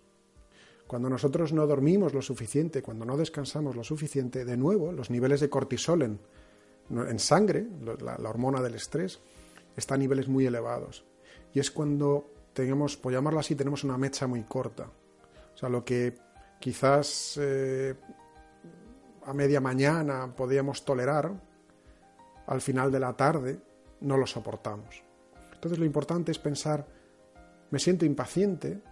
Cuando 0.86 1.10
nosotros 1.10 1.52
no 1.52 1.66
dormimos 1.66 2.14
lo 2.14 2.22
suficiente, 2.22 2.82
cuando 2.82 3.04
no 3.04 3.16
descansamos 3.16 3.74
lo 3.74 3.82
suficiente, 3.82 4.44
de 4.44 4.56
nuevo 4.56 4.92
los 4.92 5.10
niveles 5.10 5.40
de 5.40 5.48
cortisol 5.50 6.02
en, 6.02 7.18
sangre, 7.18 7.66
la, 7.82 8.16
la, 8.18 8.28
hormona 8.28 8.62
del 8.62 8.74
estrés, 8.74 9.18
están 9.76 9.96
a 9.96 9.98
niveles 9.98 10.28
muy 10.28 10.46
elevados. 10.46 11.04
Y 11.52 11.58
es 11.58 11.72
cuando 11.72 12.30
tenemos, 12.52 12.96
por 12.96 13.12
llamarlo 13.12 13.40
así, 13.40 13.56
tenemos 13.56 13.82
una 13.82 13.98
mecha 13.98 14.28
muy 14.28 14.44
corta. 14.44 14.90
O 15.54 15.56
sea, 15.56 15.68
lo 15.68 15.84
que 15.84 16.14
quizás 16.60 17.38
eh, 17.40 17.94
a 19.24 19.32
media 19.32 19.60
mañana 19.60 20.34
podíamos 20.34 20.84
tolerar, 20.84 21.32
al 22.46 22.60
final 22.60 22.92
de 22.92 23.00
la 23.00 23.16
tarde 23.16 23.60
no 24.00 24.16
lo 24.16 24.26
soportamos. 24.26 25.02
Entonces 25.52 25.78
lo 25.78 25.84
importante 25.84 26.30
es 26.32 26.38
pensar, 26.38 26.86
me 27.70 27.78
siento 27.78 28.04
impaciente, 28.04 28.82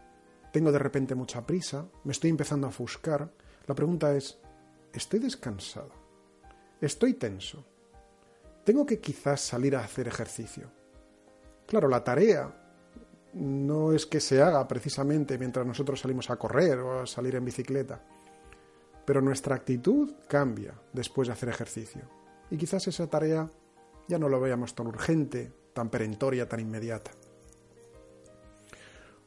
tengo 0.53 0.73
de 0.73 0.79
repente 0.79 1.15
mucha 1.15 1.47
prisa, 1.47 1.87
me 2.05 2.13
estoy 2.13 2.31
empezando 2.31 2.67
a 2.67 2.71
ofuscar. 2.71 3.31
La 3.67 3.75
pregunta 3.75 4.15
es, 4.15 4.39
¿estoy 4.93 5.21
descansado? 5.21 5.91
¿Estoy 6.81 7.15
tenso? 7.15 7.65
¿Tengo 8.65 8.87
que 8.87 9.01
quizás 9.01 9.41
salir 9.41 9.77
a 9.77 9.85
hacer 9.85 10.09
ejercicio? 10.09 10.71
Claro, 11.67 11.89
la 11.89 12.03
tarea 12.03 12.53
no 13.35 13.93
es 13.93 14.07
que 14.07 14.21
se 14.21 14.43
haga 14.43 14.67
precisamente 14.69 15.39
mientras 15.39 15.67
nosotros 15.67 16.01
salimos 16.01 16.31
a 16.31 16.37
correr 16.37 16.79
o 16.79 17.01
a 17.01 17.07
salir 17.07 17.35
en 17.35 17.45
bicicleta 17.45 18.03
pero 19.05 19.21
nuestra 19.21 19.57
actitud 19.57 20.13
cambia 20.29 20.75
después 20.93 21.29
de 21.29 21.33
hacer 21.33 21.49
ejercicio. 21.49 22.03
Y 22.51 22.57
quizás 22.57 22.87
esa 22.87 23.09
tarea 23.09 23.49
ya 24.09 24.19
no 24.19 24.29
lo 24.29 24.41
veamos 24.41 24.75
tan 24.75 24.87
urgente, 24.87 25.53
tan 25.73 25.89
perentoria, 25.89 26.49
tan 26.49 26.61
inmediata. 26.61 27.11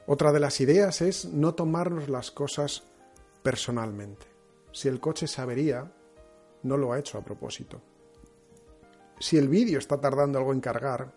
Otra 0.07 0.31
de 0.31 0.39
las 0.39 0.61
ideas 0.61 1.01
es 1.01 1.25
no 1.25 1.55
tomarnos 1.55 2.09
las 2.09 2.29
cosas 2.31 2.83
personalmente. 3.41 4.27
Si 4.71 4.87
el 4.87 4.99
coche 4.99 5.27
se 5.27 5.41
avería, 5.41 5.91
no 6.63 6.77
lo 6.77 6.93
ha 6.93 6.99
hecho 6.99 7.17
a 7.17 7.23
propósito. 7.23 7.81
Si 9.19 9.37
el 9.37 9.47
vídeo 9.47 9.79
está 9.79 9.99
tardando 9.99 10.37
algo 10.37 10.53
en 10.53 10.61
cargar, 10.61 11.13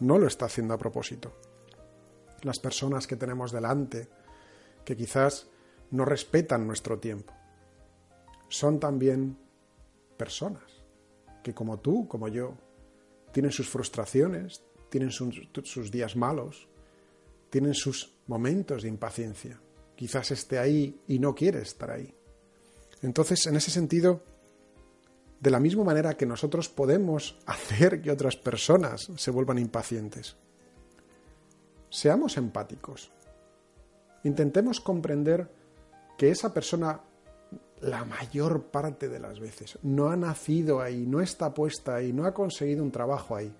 no 0.00 0.18
lo 0.18 0.26
está 0.26 0.46
haciendo 0.46 0.74
a 0.74 0.78
propósito. 0.78 1.32
Las 2.42 2.58
personas 2.58 3.06
que 3.06 3.16
tenemos 3.16 3.52
delante, 3.52 4.08
que 4.84 4.96
quizás 4.96 5.48
no 5.90 6.04
respetan 6.04 6.66
nuestro 6.66 6.98
tiempo, 6.98 7.32
son 8.48 8.78
también 8.80 9.36
personas 10.16 10.76
que 11.46 11.54
como 11.54 11.78
tú, 11.78 12.08
como 12.08 12.26
yo, 12.26 12.56
tienen 13.30 13.52
sus 13.52 13.68
frustraciones, 13.68 14.64
tienen 14.90 15.12
sus, 15.12 15.92
días 15.92 16.16
malos, 16.16 16.68
tienen 17.50 17.72
sus 17.72 18.16
momentos 18.26 18.82
de 18.82 18.88
impaciencia. 18.88 19.60
Quizás 19.94 20.32
esté 20.32 20.58
ahí 20.58 21.00
y 21.06 21.20
no 21.20 21.36
quiere 21.36 21.60
estar 21.60 21.92
ahí. 21.92 22.12
Entonces, 23.00 23.46
en 23.46 23.54
ese 23.54 23.70
sentido, 23.70 24.24
de 25.38 25.50
la 25.52 25.60
misma 25.60 25.84
manera 25.84 26.16
que 26.16 26.26
nosotros 26.26 26.68
podemos 26.68 27.38
hacer 27.46 28.02
que 28.02 28.10
otras 28.10 28.34
personas 28.34 29.08
se 29.16 29.30
vuelvan 29.30 29.58
impacientes, 29.58 30.36
seamos 31.90 32.36
empáticos. 32.36 33.12
Intentemos 34.24 34.80
comprender 34.80 35.48
que 36.18 36.30
esa 36.30 36.52
persona 36.52 37.00
la 37.80 38.04
mayor 38.04 38.64
parte 38.64 39.08
de 39.08 39.18
las 39.18 39.40
veces. 39.40 39.78
No 39.82 40.10
ha 40.10 40.16
nacido 40.16 40.80
ahí, 40.80 41.06
no 41.06 41.20
está 41.20 41.52
puesta 41.52 41.96
ahí, 41.96 42.12
no 42.12 42.24
ha 42.24 42.34
conseguido 42.34 42.82
un 42.82 42.90
trabajo 42.90 43.36
ahí 43.36 43.54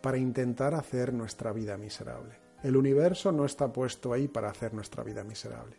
para 0.00 0.18
intentar 0.18 0.74
hacer 0.74 1.12
nuestra 1.12 1.52
vida 1.52 1.76
miserable. 1.76 2.34
El 2.62 2.76
universo 2.76 3.32
no 3.32 3.44
está 3.44 3.72
puesto 3.72 4.12
ahí 4.12 4.28
para 4.28 4.50
hacer 4.50 4.74
nuestra 4.74 5.02
vida 5.02 5.24
miserable. 5.24 5.76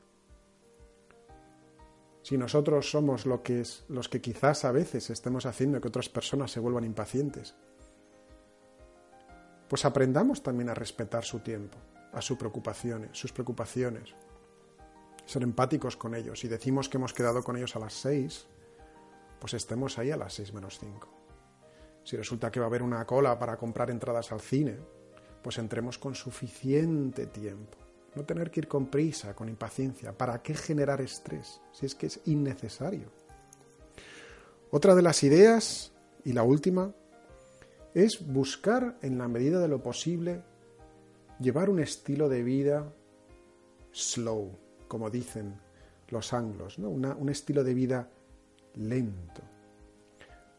Si 2.21 2.37
nosotros 2.37 2.89
somos 2.89 3.25
lo 3.25 3.41
que 3.41 3.61
es, 3.61 3.85
los 3.89 4.09
que 4.09 4.21
quizás 4.21 4.65
a 4.65 4.71
veces 4.71 5.09
estemos 5.09 5.45
haciendo 5.45 5.81
que 5.81 5.87
otras 5.87 6.09
personas 6.09 6.51
se 6.51 6.59
vuelvan 6.59 6.83
impacientes, 6.83 7.55
pues 9.67 9.85
aprendamos 9.85 10.43
también 10.43 10.69
a 10.69 10.73
respetar 10.73 11.23
su 11.23 11.39
tiempo, 11.39 11.77
a 12.11 12.21
sus 12.21 12.37
preocupaciones, 12.37 13.11
sus 13.17 13.31
preocupaciones, 13.31 14.15
ser 15.29 15.43
empáticos 15.43 15.95
con 15.95 16.15
ellos. 16.15 16.39
Si 16.39 16.47
decimos 16.47 16.89
que 16.89 16.97
hemos 16.97 17.13
quedado 17.13 17.43
con 17.43 17.55
ellos 17.55 17.75
a 17.75 17.79
las 17.79 17.93
6, 17.93 18.47
pues 19.39 19.53
estemos 19.53 19.99
ahí 19.99 20.09
a 20.09 20.17
las 20.17 20.33
6 20.33 20.53
menos 20.53 20.79
5. 20.79 21.07
Si 22.03 22.17
resulta 22.17 22.49
que 22.49 22.59
va 22.59 22.65
a 22.65 22.69
haber 22.69 22.81
una 22.81 23.05
cola 23.05 23.37
para 23.37 23.55
comprar 23.55 23.91
entradas 23.91 24.31
al 24.31 24.41
cine, 24.41 24.77
pues 25.43 25.59
entremos 25.59 25.99
con 25.99 26.15
suficiente 26.15 27.27
tiempo. 27.27 27.77
No 28.15 28.25
tener 28.25 28.49
que 28.49 28.61
ir 28.61 28.67
con 28.67 28.87
prisa, 28.87 29.35
con 29.35 29.49
impaciencia. 29.49 30.17
¿Para 30.17 30.41
qué 30.41 30.55
generar 30.55 30.99
estrés? 30.99 31.61
Si 31.73 31.85
es 31.85 31.93
que 31.93 32.07
es 32.07 32.21
innecesario. 32.25 33.11
Otra 34.71 34.95
de 34.95 35.03
las 35.03 35.21
ideas, 35.21 35.91
y 36.25 36.33
la 36.33 36.41
última, 36.41 36.91
es 37.93 38.25
buscar 38.25 38.97
en 39.03 39.19
la 39.19 39.27
medida 39.27 39.59
de 39.59 39.67
lo 39.67 39.83
posible 39.83 40.41
llevar 41.39 41.69
un 41.69 41.79
estilo 41.79 42.29
de 42.29 42.41
vida 42.41 42.91
slow, 43.91 44.57
como 44.89 45.09
dicen 45.09 45.55
los 46.09 46.33
anglos, 46.33 46.77
un 46.79 47.29
estilo 47.29 47.63
de 47.63 47.73
vida 47.73 48.09
lento. 48.75 49.41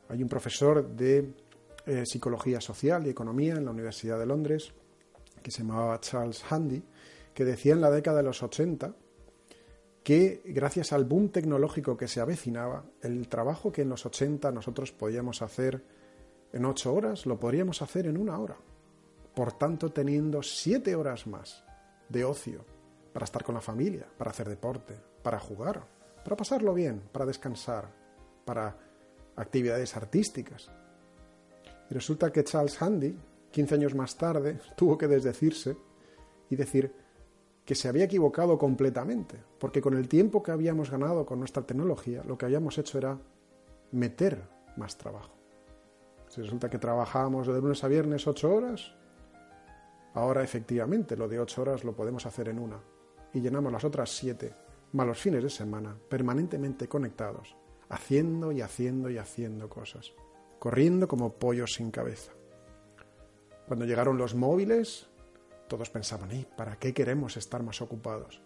Hay 0.09 0.23
un 0.23 0.29
profesor 0.29 0.89
de 0.89 1.35
eh, 1.85 2.05
psicología 2.07 2.61
social 2.61 3.07
y 3.07 3.11
economía 3.11 3.55
en 3.55 3.65
la 3.65 3.73
Universidad 3.73 4.19
de 4.19 4.27
Londres 4.27 4.73
que 5.43 5.51
se 5.51 5.63
llamaba 5.63 6.01
Charles 6.01 6.43
Handy, 6.49 6.83
que 7.35 7.45
decía 7.45 7.73
en 7.73 7.81
la 7.81 7.91
década 7.91 8.19
de 8.19 8.23
los 8.23 8.43
80 8.43 8.95
que 10.03 10.43
gracias 10.45 10.93
al 10.93 11.05
boom 11.05 11.31
tecnológico 11.31 11.97
que 11.97 12.09
se 12.09 12.21
avecinaba, 12.21 12.85
el 13.03 13.29
trabajo 13.29 13.73
que 13.73 13.83
en 13.83 13.89
los 13.89 14.07
80 14.07 14.51
nosotros 14.53 14.93
podíamos 14.93 15.43
hacer 15.43 15.83
en 16.53 16.65
ocho 16.65 16.95
horas, 16.95 17.27
lo 17.27 17.39
podríamos 17.39 17.83
hacer 17.83 18.07
en 18.07 18.17
una 18.17 18.39
hora. 18.39 18.57
Por 19.35 19.53
tanto, 19.53 19.91
teniendo 19.91 20.43
siete 20.43 20.95
horas 20.95 21.27
más 21.27 21.65
de 22.09 22.25
ocio 22.25 22.65
para 23.13 23.25
estar 23.25 23.43
con 23.43 23.55
la 23.55 23.61
familia, 23.61 24.07
para 24.17 24.31
hacer 24.31 24.49
deporte, 24.49 24.95
para 25.23 25.39
jugar, 25.39 25.83
para 26.23 26.37
pasarlo 26.37 26.75
bien, 26.75 27.03
para 27.13 27.27
descansar, 27.27 27.89
para 28.45 28.77
actividades 29.37 29.97
artísticas. 29.97 30.71
Y 31.91 31.95
resulta 31.95 32.31
que 32.31 32.45
Charles 32.45 32.81
Handy, 32.81 33.17
15 33.51 33.75
años 33.75 33.95
más 33.95 34.17
tarde, 34.17 34.61
tuvo 34.77 34.97
que 34.97 35.09
desdecirse 35.09 35.77
y 36.49 36.57
decir 36.57 36.93
que 37.65 37.75
se 37.75 37.89
había 37.89 38.05
equivocado 38.05 38.59
completamente, 38.59 39.37
porque 39.59 39.81
con 39.81 39.95
el 39.95 40.09
tiempo 40.09 40.43
que 40.43 40.51
habíamos 40.51 40.91
ganado 40.91 41.27
con 41.27 41.39
nuestra 41.39 41.63
tecnología, 41.63 42.23
lo 42.25 42.37
que 42.37 42.47
habíamos 42.47 42.79
hecho 42.79 42.99
era 42.99 43.19
meter 43.93 44.43
más 44.77 44.97
trabajo. 44.97 45.37
Si 46.29 46.41
resulta 46.41 46.71
que 46.71 46.79
trabajábamos 46.79 47.47
de 47.47 47.61
lunes 47.61 47.83
a 47.85 47.89
viernes 47.89 48.27
ocho 48.27 48.53
horas, 48.55 48.95
ahora 50.15 50.43
efectivamente 50.43 51.17
lo 51.17 51.29
de 51.29 51.41
ocho 51.41 51.63
horas 51.63 51.85
lo 51.85 51.95
podemos 51.95 52.25
hacer 52.27 52.49
en 52.49 52.59
una 52.59 52.81
y 53.33 53.41
llenamos 53.41 53.73
las 53.73 53.85
otras 53.85 54.11
siete, 54.11 54.55
malos 54.93 55.19
fines 55.19 55.43
de 55.43 55.51
semana, 55.51 55.97
permanentemente 56.09 56.89
conectados, 56.89 57.57
haciendo 57.89 58.53
y 58.53 58.61
haciendo 58.61 59.11
y 59.11 59.19
haciendo 59.19 59.69
cosas, 59.69 60.13
corriendo 60.59 61.09
como 61.09 61.35
pollos 61.35 61.75
sin 61.75 61.91
cabeza. 61.91 62.33
Cuando 63.67 63.85
llegaron 63.85 64.19
los 64.19 64.35
móviles, 64.35 65.09
todos 65.69 65.91
pensaban, 65.91 66.33
¿y 66.33 66.45
para 66.57 66.77
qué 66.79 66.93
queremos 66.93 67.37
estar 67.37 67.63
más 67.63 67.81
ocupados? 67.81 68.43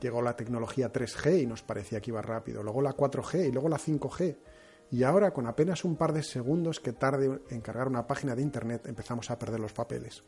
Llegó 0.00 0.22
la 0.22 0.36
tecnología 0.36 0.92
3G 0.92 1.42
y 1.42 1.46
nos 1.46 1.62
parecía 1.62 2.00
que 2.00 2.10
iba 2.10 2.22
rápido, 2.22 2.62
luego 2.62 2.80
la 2.80 2.96
4G 2.96 3.48
y 3.48 3.52
luego 3.52 3.68
la 3.68 3.78
5G. 3.78 4.38
Y 4.90 5.02
ahora, 5.02 5.32
con 5.32 5.46
apenas 5.46 5.84
un 5.84 5.96
par 5.96 6.14
de 6.14 6.22
segundos 6.22 6.80
que 6.80 6.94
tarde 6.94 7.42
en 7.50 7.60
cargar 7.60 7.88
una 7.88 8.06
página 8.06 8.34
de 8.34 8.42
Internet, 8.42 8.86
empezamos 8.86 9.30
a 9.30 9.38
perder 9.38 9.60
los 9.60 9.74
papeles. 9.74 10.24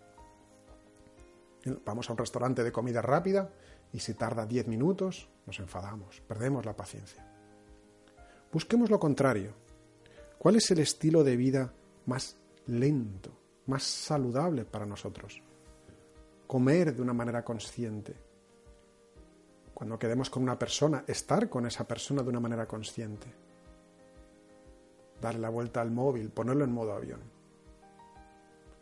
Vamos 1.84 2.08
a 2.08 2.12
un 2.12 2.18
restaurante 2.18 2.64
de 2.64 2.72
comida 2.72 3.02
rápida 3.02 3.50
y 3.92 4.00
si 4.00 4.14
tarda 4.14 4.46
10 4.46 4.68
minutos 4.68 5.28
nos 5.46 5.58
enfadamos, 5.58 6.20
perdemos 6.26 6.64
la 6.64 6.74
paciencia. 6.74 7.26
Busquemos 8.52 8.90
lo 8.90 8.98
contrario. 8.98 9.52
¿Cuál 10.38 10.56
es 10.56 10.70
el 10.70 10.78
estilo 10.78 11.22
de 11.22 11.36
vida 11.36 11.72
más 12.06 12.36
lento, 12.66 13.30
más 13.66 13.82
saludable 13.82 14.64
para 14.64 14.86
nosotros? 14.86 15.42
Comer 16.46 16.94
de 16.94 17.02
una 17.02 17.12
manera 17.12 17.44
consciente. 17.44 18.16
Cuando 19.74 19.98
quedemos 19.98 20.30
con 20.30 20.42
una 20.42 20.58
persona, 20.58 21.04
estar 21.06 21.48
con 21.48 21.66
esa 21.66 21.86
persona 21.86 22.22
de 22.22 22.30
una 22.30 22.40
manera 22.40 22.66
consciente. 22.66 23.26
Darle 25.20 25.40
la 25.40 25.50
vuelta 25.50 25.80
al 25.82 25.90
móvil, 25.90 26.30
ponerlo 26.30 26.64
en 26.64 26.72
modo 26.72 26.94
avión. 26.94 27.20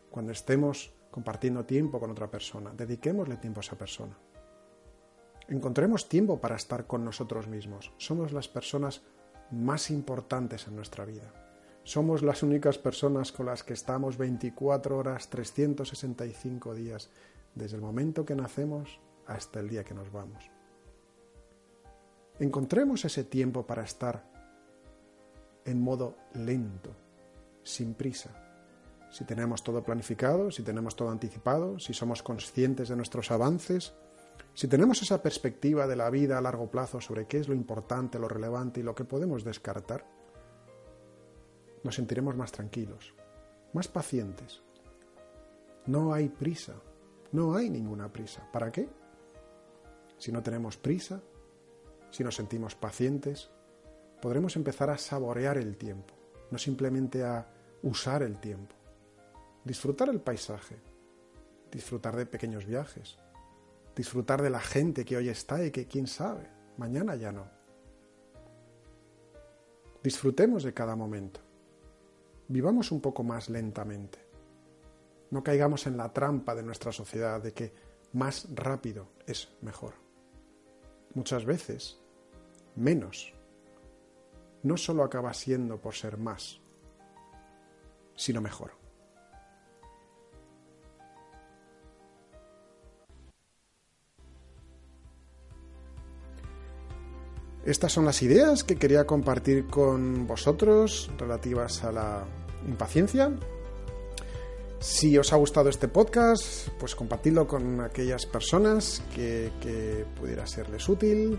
Cuando 0.09 0.31
estemos 0.31 0.93
compartiendo 1.11 1.65
tiempo 1.65 1.99
con 1.99 2.11
otra 2.11 2.29
persona. 2.29 2.71
Dediquémosle 2.75 3.37
tiempo 3.37 3.59
a 3.59 3.63
esa 3.63 3.77
persona. 3.77 4.17
Encontremos 5.47 6.07
tiempo 6.07 6.39
para 6.39 6.55
estar 6.55 6.85
con 6.85 7.03
nosotros 7.03 7.47
mismos. 7.47 7.91
Somos 7.97 8.31
las 8.31 8.47
personas 8.47 9.01
más 9.51 9.89
importantes 9.89 10.67
en 10.67 10.75
nuestra 10.75 11.05
vida. 11.05 11.33
Somos 11.83 12.21
las 12.21 12.43
únicas 12.43 12.77
personas 12.77 13.31
con 13.31 13.47
las 13.47 13.63
que 13.63 13.73
estamos 13.73 14.17
24 14.17 14.97
horas, 14.97 15.29
365 15.29 16.75
días, 16.75 17.09
desde 17.55 17.77
el 17.77 17.81
momento 17.81 18.25
que 18.25 18.35
nacemos 18.35 18.99
hasta 19.25 19.59
el 19.59 19.69
día 19.69 19.83
que 19.83 19.95
nos 19.95 20.11
vamos. 20.11 20.51
Encontremos 22.39 23.03
ese 23.05 23.23
tiempo 23.23 23.65
para 23.65 23.83
estar 23.83 24.23
en 25.65 25.81
modo 25.81 26.15
lento, 26.33 26.95
sin 27.63 27.95
prisa. 27.95 28.48
Si 29.09 29.23
tenemos 29.25 29.63
todo 29.63 29.83
planificado, 29.83 30.51
si 30.51 30.63
tenemos 30.63 30.95
todo 30.95 31.09
anticipado, 31.09 31.79
si 31.79 31.93
somos 31.93 32.21
conscientes 32.21 32.89
de 32.89 32.95
nuestros 32.95 33.31
avances, 33.31 33.93
si 34.53 34.67
tenemos 34.67 35.01
esa 35.01 35.21
perspectiva 35.21 35.87
de 35.87 35.95
la 35.95 36.09
vida 36.09 36.37
a 36.37 36.41
largo 36.41 36.69
plazo 36.69 37.01
sobre 37.01 37.25
qué 37.25 37.39
es 37.39 37.47
lo 37.47 37.55
importante, 37.55 38.19
lo 38.19 38.27
relevante 38.27 38.79
y 38.79 38.83
lo 38.83 38.93
que 38.93 39.05
podemos 39.05 39.43
descartar, 39.43 40.05
nos 41.83 41.95
sentiremos 41.95 42.35
más 42.35 42.51
tranquilos, 42.51 43.13
más 43.73 43.87
pacientes. 43.87 44.61
No 45.85 46.13
hay 46.13 46.29
prisa, 46.29 46.75
no 47.31 47.55
hay 47.55 47.69
ninguna 47.69 48.11
prisa. 48.11 48.47
¿Para 48.51 48.71
qué? 48.71 48.89
Si 50.17 50.31
no 50.31 50.43
tenemos 50.43 50.77
prisa, 50.77 51.21
si 52.11 52.23
nos 52.23 52.35
sentimos 52.35 52.75
pacientes, 52.75 53.49
podremos 54.21 54.55
empezar 54.55 54.89
a 54.89 54.97
saborear 54.97 55.57
el 55.57 55.77
tiempo, 55.77 56.13
no 56.51 56.57
simplemente 56.57 57.23
a 57.23 57.47
usar 57.81 58.23
el 58.23 58.39
tiempo. 58.39 58.78
Disfrutar 59.69 60.09
el 60.09 60.19
paisaje, 60.19 60.77
disfrutar 61.71 62.15
de 62.15 62.25
pequeños 62.25 62.65
viajes, 62.65 63.19
disfrutar 63.95 64.41
de 64.41 64.49
la 64.49 64.59
gente 64.59 65.05
que 65.05 65.15
hoy 65.15 65.29
está 65.29 65.63
y 65.63 65.69
que 65.69 65.85
quién 65.85 66.07
sabe, 66.07 66.49
mañana 66.77 67.15
ya 67.15 67.31
no. 67.31 67.47
Disfrutemos 70.01 70.63
de 70.63 70.73
cada 70.73 70.95
momento. 70.95 71.41
Vivamos 72.47 72.91
un 72.91 72.99
poco 72.99 73.21
más 73.23 73.47
lentamente. 73.47 74.17
No 75.29 75.43
caigamos 75.43 75.85
en 75.85 75.97
la 75.97 76.11
trampa 76.11 76.55
de 76.55 76.63
nuestra 76.63 76.91
sociedad 76.91 77.39
de 77.39 77.53
que 77.53 77.71
más 78.13 78.47
rápido 78.55 79.09
es 79.27 79.49
mejor. 79.61 79.93
Muchas 81.13 81.45
veces, 81.45 81.99
menos 82.75 83.35
no 84.63 84.77
solo 84.77 85.03
acaba 85.03 85.31
siendo 85.35 85.79
por 85.79 85.93
ser 85.93 86.17
más, 86.17 86.59
sino 88.15 88.41
mejor. 88.41 88.78
Estas 97.65 97.91
son 97.91 98.05
las 98.05 98.21
ideas 98.21 98.63
que 98.63 98.77
quería 98.77 99.05
compartir 99.05 99.67
con 99.67 100.25
vosotros 100.25 101.11
relativas 101.17 101.83
a 101.83 101.91
la 101.91 102.23
impaciencia. 102.67 103.31
Si 104.79 105.17
os 105.17 105.33
ha 105.33 105.35
gustado 105.35 105.67
este 105.67 105.89
podcast, 105.89 106.69
pues 106.79 106.95
compartidlo 106.95 107.45
con 107.47 107.81
aquellas 107.81 108.25
personas 108.25 109.03
que, 109.13 110.05
pudiera 110.17 110.47
serles 110.47 110.87
útil. 110.87 111.37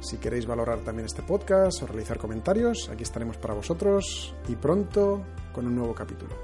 Si 0.00 0.16
queréis 0.16 0.46
valorar 0.46 0.78
también 0.80 1.04
este 1.04 1.22
podcast 1.22 1.82
o 1.82 1.86
realizar 1.86 2.16
comentarios, 2.16 2.88
aquí 2.88 3.02
estaremos 3.02 3.36
para 3.36 3.52
vosotros 3.52 4.34
y 4.48 4.56
pronto 4.56 5.22
con 5.52 5.66
un 5.66 5.76
nuevo 5.76 5.94
capítulo. 5.94 6.34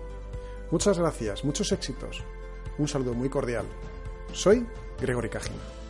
Muchas 0.70 0.98
gracias, 0.98 1.42
muchos 1.42 1.72
éxitos. 1.72 2.22
Un 2.76 2.86
saludo 2.86 3.14
muy 3.14 3.30
cordial. 3.30 3.64
Soy 4.32 4.66
Gregory 5.00 5.30
Cajina. 5.30 5.85